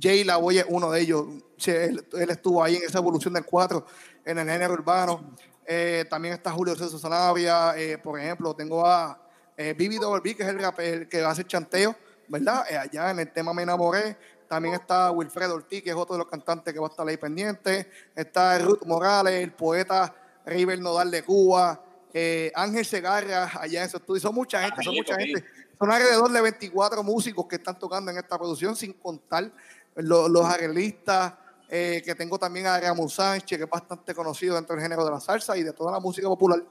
[0.00, 1.26] Jay La Boy es uno de ellos.
[1.56, 3.84] Sí, él, él estuvo ahí en esa evolución del 4
[4.24, 5.34] en el género urbano.
[5.66, 9.20] Eh, también está Julio César Sanabria, eh, por ejemplo, tengo a
[9.56, 11.96] eh, Vivi Dolby, que es el, rap- el que hace chanteo,
[12.28, 12.64] ¿verdad?
[12.70, 14.16] Eh, allá en el tema Me Enamoré.
[14.48, 17.16] También está Wilfredo Ortiz, que es otro de los cantantes que va a estar ahí
[17.16, 17.90] pendiente.
[18.14, 20.14] Está Ruth Morales, el poeta
[20.46, 21.80] River Nodal de Cuba.
[22.16, 24.20] eh, Ángel Segarra, allá en su estudio.
[24.20, 25.44] Son mucha gente, son mucha gente.
[25.76, 29.50] Son alrededor de 24 músicos que están tocando en esta producción, sin contar
[29.96, 31.32] lo- los arreglistas,
[31.68, 35.10] eh, que tengo también a Ramón Sánchez, que es bastante conocido dentro del género de
[35.10, 36.62] la salsa y de toda la música popular.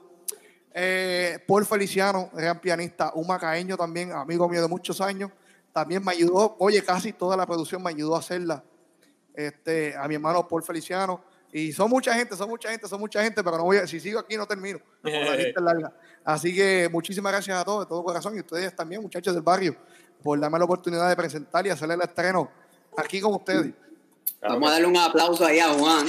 [0.72, 5.30] Eh, Paul Feliciano, gran pianista, un macaeño también, amigo mío de muchos años,
[5.74, 8.62] también me ayudó, oye, casi toda la producción me ayudó a hacerla.
[9.34, 11.20] Este, a mi hermano Paul Feliciano.
[11.52, 13.98] Y son mucha gente, son mucha gente, son mucha gente, pero no voy a, si
[13.98, 14.78] sigo aquí no termino.
[15.02, 15.92] la lista es larga.
[16.24, 19.76] Así que muchísimas gracias a todos, de todo corazón, y ustedes también, muchachos del barrio,
[20.22, 22.48] por darme la oportunidad de presentar y hacer el estreno
[22.96, 23.74] aquí con ustedes.
[24.40, 26.06] Vamos a darle un aplauso ahí a Juan.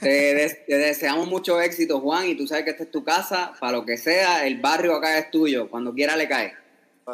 [0.00, 3.52] Te, des- te deseamos mucho éxito, Juan, y tú sabes que esta es tu casa,
[3.60, 6.54] para lo que sea, el barrio acá es tuyo, cuando quiera le cae.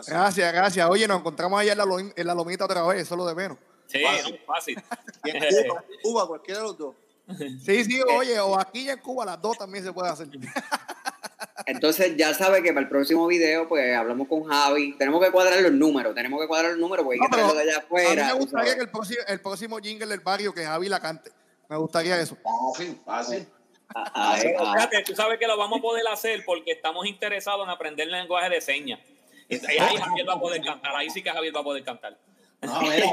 [0.06, 0.88] Gracias, gracias.
[0.90, 1.84] Oye, nos encontramos allá en la,
[2.14, 3.58] en la lomita otra vez, eso es lo de menos.
[3.86, 4.38] Sí, Fácil.
[4.40, 4.82] no, fácil.
[5.24, 6.94] Y en Cuba, Cuba, cualquiera de los dos.
[7.64, 10.28] Sí, sí, oye, o aquí y en Cuba las dos también se puede hacer.
[11.66, 14.96] Entonces ya sabe que para el próximo video pues hablamos con Javi.
[14.98, 17.60] Tenemos que cuadrar los números, tenemos que cuadrar los números porque hay No, que de
[17.62, 18.26] allá a mí afuera.
[18.26, 21.32] me gustaría que el próximo, el próximo jingle del barrio que Javi la cante.
[21.68, 22.36] Me gustaría eso.
[22.42, 23.48] Fácil, fácil.
[23.94, 24.88] Ah, ah.
[25.04, 28.50] tú sabes que lo vamos a poder hacer porque estamos interesados en aprender el lenguaje
[28.50, 29.00] de señas.
[29.48, 32.18] Y ahí Javier va a poder cantar, ahí sí que Javier va a poder cantar.
[32.62, 33.06] No, mira,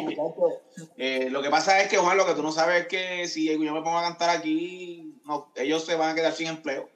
[0.97, 3.45] eh, lo que pasa es que, Juan, lo que tú no sabes es que si
[3.45, 6.89] yo me pongo a cantar aquí, no, ellos se van a quedar sin empleo.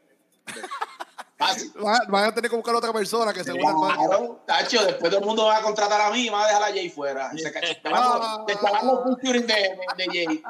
[1.38, 1.72] Fácil.
[1.80, 3.76] Van, van a tener que buscar otra persona que se barrio.
[4.08, 6.64] Claro, Tacho, después todo el mundo va a contratar a mí y van a dejar
[6.64, 7.30] a Jay fuera.
[7.34, 10.44] Y se ca- te van a- te van los featuring de, de, de Jay.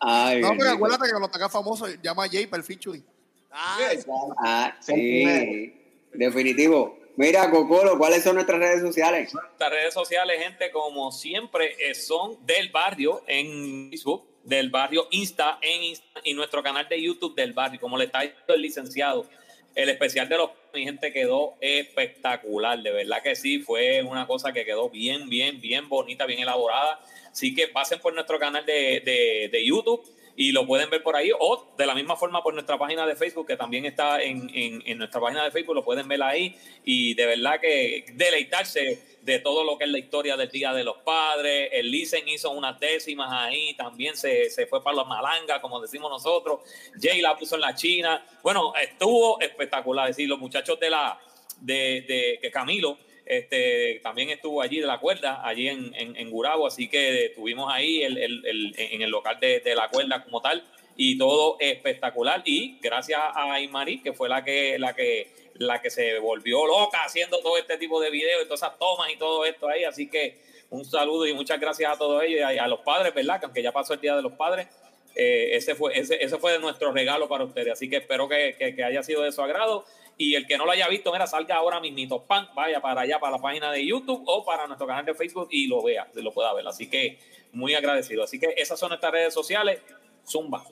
[0.00, 3.04] Ay, No, pero acuérdate que cuando te hagas famoso, llama a Jay para el featuring.
[3.50, 5.74] Ah, sí,
[6.12, 6.98] definitivo.
[7.16, 9.32] Mira, Cocolo, ¿cuáles son nuestras redes sociales?
[9.32, 15.58] Nuestras redes sociales, gente, como siempre, eh, son del barrio en Facebook, del barrio Insta
[15.62, 19.26] en Insta y nuestro canal de YouTube del barrio, como le está diciendo el licenciado.
[19.74, 24.52] El especial de los mi gente quedó espectacular, de verdad que sí, fue una cosa
[24.52, 27.00] que quedó bien, bien, bien bonita, bien elaborada.
[27.30, 30.04] Así que pasen por nuestro canal de, de- de YouTube
[30.36, 33.14] y lo pueden ver por ahí o de la misma forma por nuestra página de
[33.14, 37.14] Facebook, que también está en, en- nuestra página de Facebook, lo pueden ver ahí y
[37.14, 40.98] de verdad que deleitarse de todo lo que es la historia del Día de los
[40.98, 41.70] Padres.
[41.72, 46.10] El Licen hizo unas décimas ahí, también se, se fue para la malanga, como decimos
[46.10, 46.60] nosotros.
[47.00, 48.24] Jay la puso en la China.
[48.42, 50.10] Bueno, estuvo espectacular.
[50.10, 51.18] Es decir, los muchachos de la
[51.60, 56.66] de, de que Camilo este, también estuvo allí de la cuerda, allí en, en, Gurabo,
[56.66, 60.62] así que estuvimos ahí el- el- en el local de, de la cuerda como tal
[60.96, 65.90] y todo espectacular y gracias a Aymari que fue la que la que la que
[65.90, 69.44] se volvió loca haciendo todo este tipo de videos y todas esas tomas y todo
[69.44, 70.38] esto ahí, así que
[70.70, 73.38] un saludo y muchas gracias a todos ellos y a, a los padres, ¿verdad?
[73.38, 74.66] Que aunque ya pasó el Día de los Padres,
[75.14, 78.82] eh, ese fue ese, ese fue nuestro regalo para ustedes, así que espero que, que-
[78.84, 79.84] haya sido de su agrado
[80.16, 83.18] y el que no lo haya visto, mira, salga ahora mismito, pan, vaya para allá,
[83.18, 86.32] para la página de YouTube o para nuestro canal de Facebook y lo vea, lo
[86.32, 86.66] pueda ver.
[86.68, 87.18] Así que
[87.52, 88.22] muy agradecido.
[88.22, 89.80] Así que esas son nuestras redes sociales.
[90.24, 90.64] Zumba.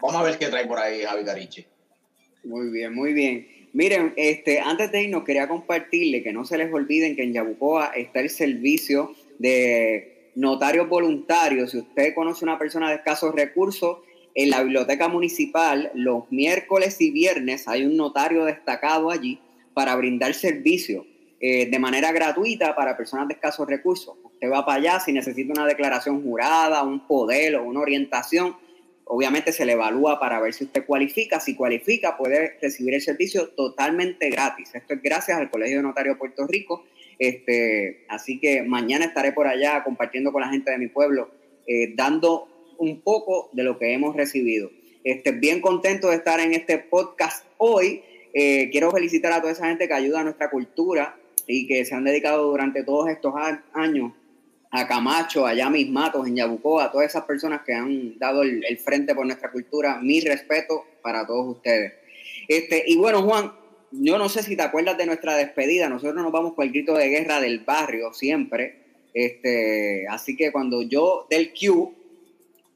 [0.01, 1.67] vamos a ver qué trae por ahí Javi Cariche.
[2.43, 3.47] Muy bien, muy bien.
[3.71, 7.91] Miren, este, antes de irnos quería compartirle que no se les olviden que en Yabucoa
[7.95, 11.71] está el servicio de notarios voluntarios.
[11.71, 13.99] Si usted conoce una persona de escasos recursos,
[14.43, 19.37] en la biblioteca municipal los miércoles y viernes hay un notario destacado allí
[19.73, 21.05] para brindar servicio
[21.41, 24.15] eh, de manera gratuita para personas de escasos recursos.
[24.23, 28.55] Usted va para allá si necesita una declaración jurada, un poder o una orientación.
[29.03, 31.41] Obviamente se le evalúa para ver si usted cualifica.
[31.41, 34.73] Si cualifica, puede recibir el servicio totalmente gratis.
[34.73, 36.85] Esto es gracias al Colegio de Notarios de Puerto Rico.
[37.17, 41.29] Este, así que mañana estaré por allá compartiendo con la gente de mi pueblo,
[41.67, 42.48] eh, dando
[42.79, 44.71] un poco de lo que hemos recibido.
[45.03, 48.01] Este, bien contento de estar en este podcast hoy.
[48.33, 51.15] Eh, quiero felicitar a toda esa gente que ayuda a nuestra cultura
[51.47, 54.13] y que se han dedicado durante todos estos a- años
[54.71, 58.63] a Camacho, allá mis matos en Yabucoa, a todas esas personas que han dado el,
[58.63, 61.93] el frente por nuestra cultura, mi respeto para todos ustedes.
[62.47, 63.51] Este, y bueno, Juan,
[63.91, 66.93] yo no sé si te acuerdas de nuestra despedida, nosotros nos vamos con el grito
[66.93, 68.75] de guerra del barrio siempre,
[69.15, 71.91] este, así que cuando yo del Q,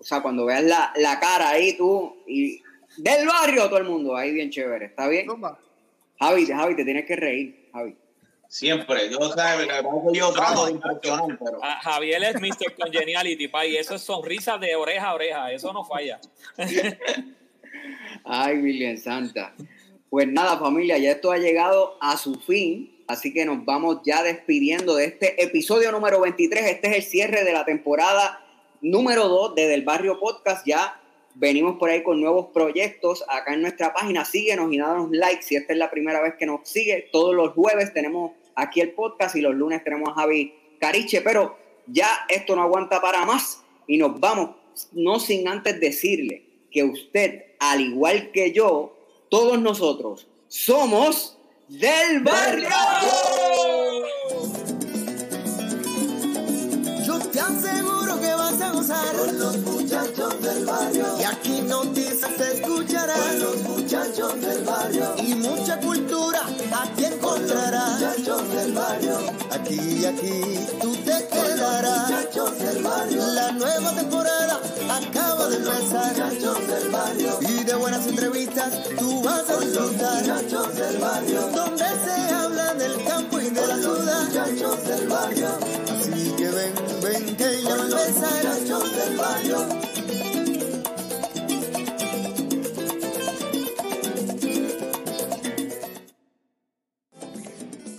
[0.04, 2.62] o sea, cuando veas la, la cara ahí tú, y
[2.98, 5.28] del barrio todo el mundo, ahí bien chévere, ¿está bien?
[6.20, 7.96] Javi, Javi, te tienes que reír, Javi.
[8.50, 9.10] Siempre.
[9.10, 9.66] Yo, sabes,
[10.12, 11.58] yo trato de impresionar, pero.
[11.64, 12.76] Ah, Javier es Mr.
[12.78, 16.20] Congeniality, pa, y eso es sonrisa de oreja a oreja, eso no falla.
[18.26, 19.56] Ay, Virgen Santa.
[20.10, 24.22] Pues nada, familia, ya esto ha llegado a su fin, así que nos vamos ya
[24.22, 26.66] despidiendo de este episodio número 23.
[26.66, 28.43] Este es el cierre de la temporada
[28.84, 30.68] número 2 de Del Barrio Podcast.
[30.68, 31.02] Ya
[31.34, 34.26] venimos por ahí con nuevos proyectos acá en nuestra página.
[34.26, 37.10] Síguenos y danos like si esta es la primera vez que nos sigue.
[37.12, 41.58] Todos los jueves tenemos aquí el podcast y los lunes tenemos a Javi Cariche, pero
[41.88, 44.52] ya esto no aguanta para más y nos vamos,
[44.92, 48.96] no sin antes decirle que usted, al igual que yo,
[49.30, 52.68] todos nosotros somos del barrio.
[58.84, 61.06] Gozar con los muchachos del barrio.
[61.20, 65.16] Y aquí noticias te escucharás con los muchachos del barrio.
[65.20, 66.42] Y mucha cultura
[66.82, 68.00] aquí encontrarás.
[68.00, 69.18] Muchachos del barrio.
[69.52, 72.10] Aquí, aquí, tú te quedarás.
[72.10, 73.28] Muchachos del barrio.
[73.28, 74.60] La nueva temporada
[74.90, 76.14] acaba de empezar.
[76.14, 77.40] Muchachos del barrio.
[77.42, 80.24] Y de buenas entrevistas tú vas a disfrutar.
[80.24, 81.42] Muchachos del barrio.
[81.56, 84.24] Donde se habla del campo y de la ciudad.
[84.28, 85.83] Muchachos del barrio.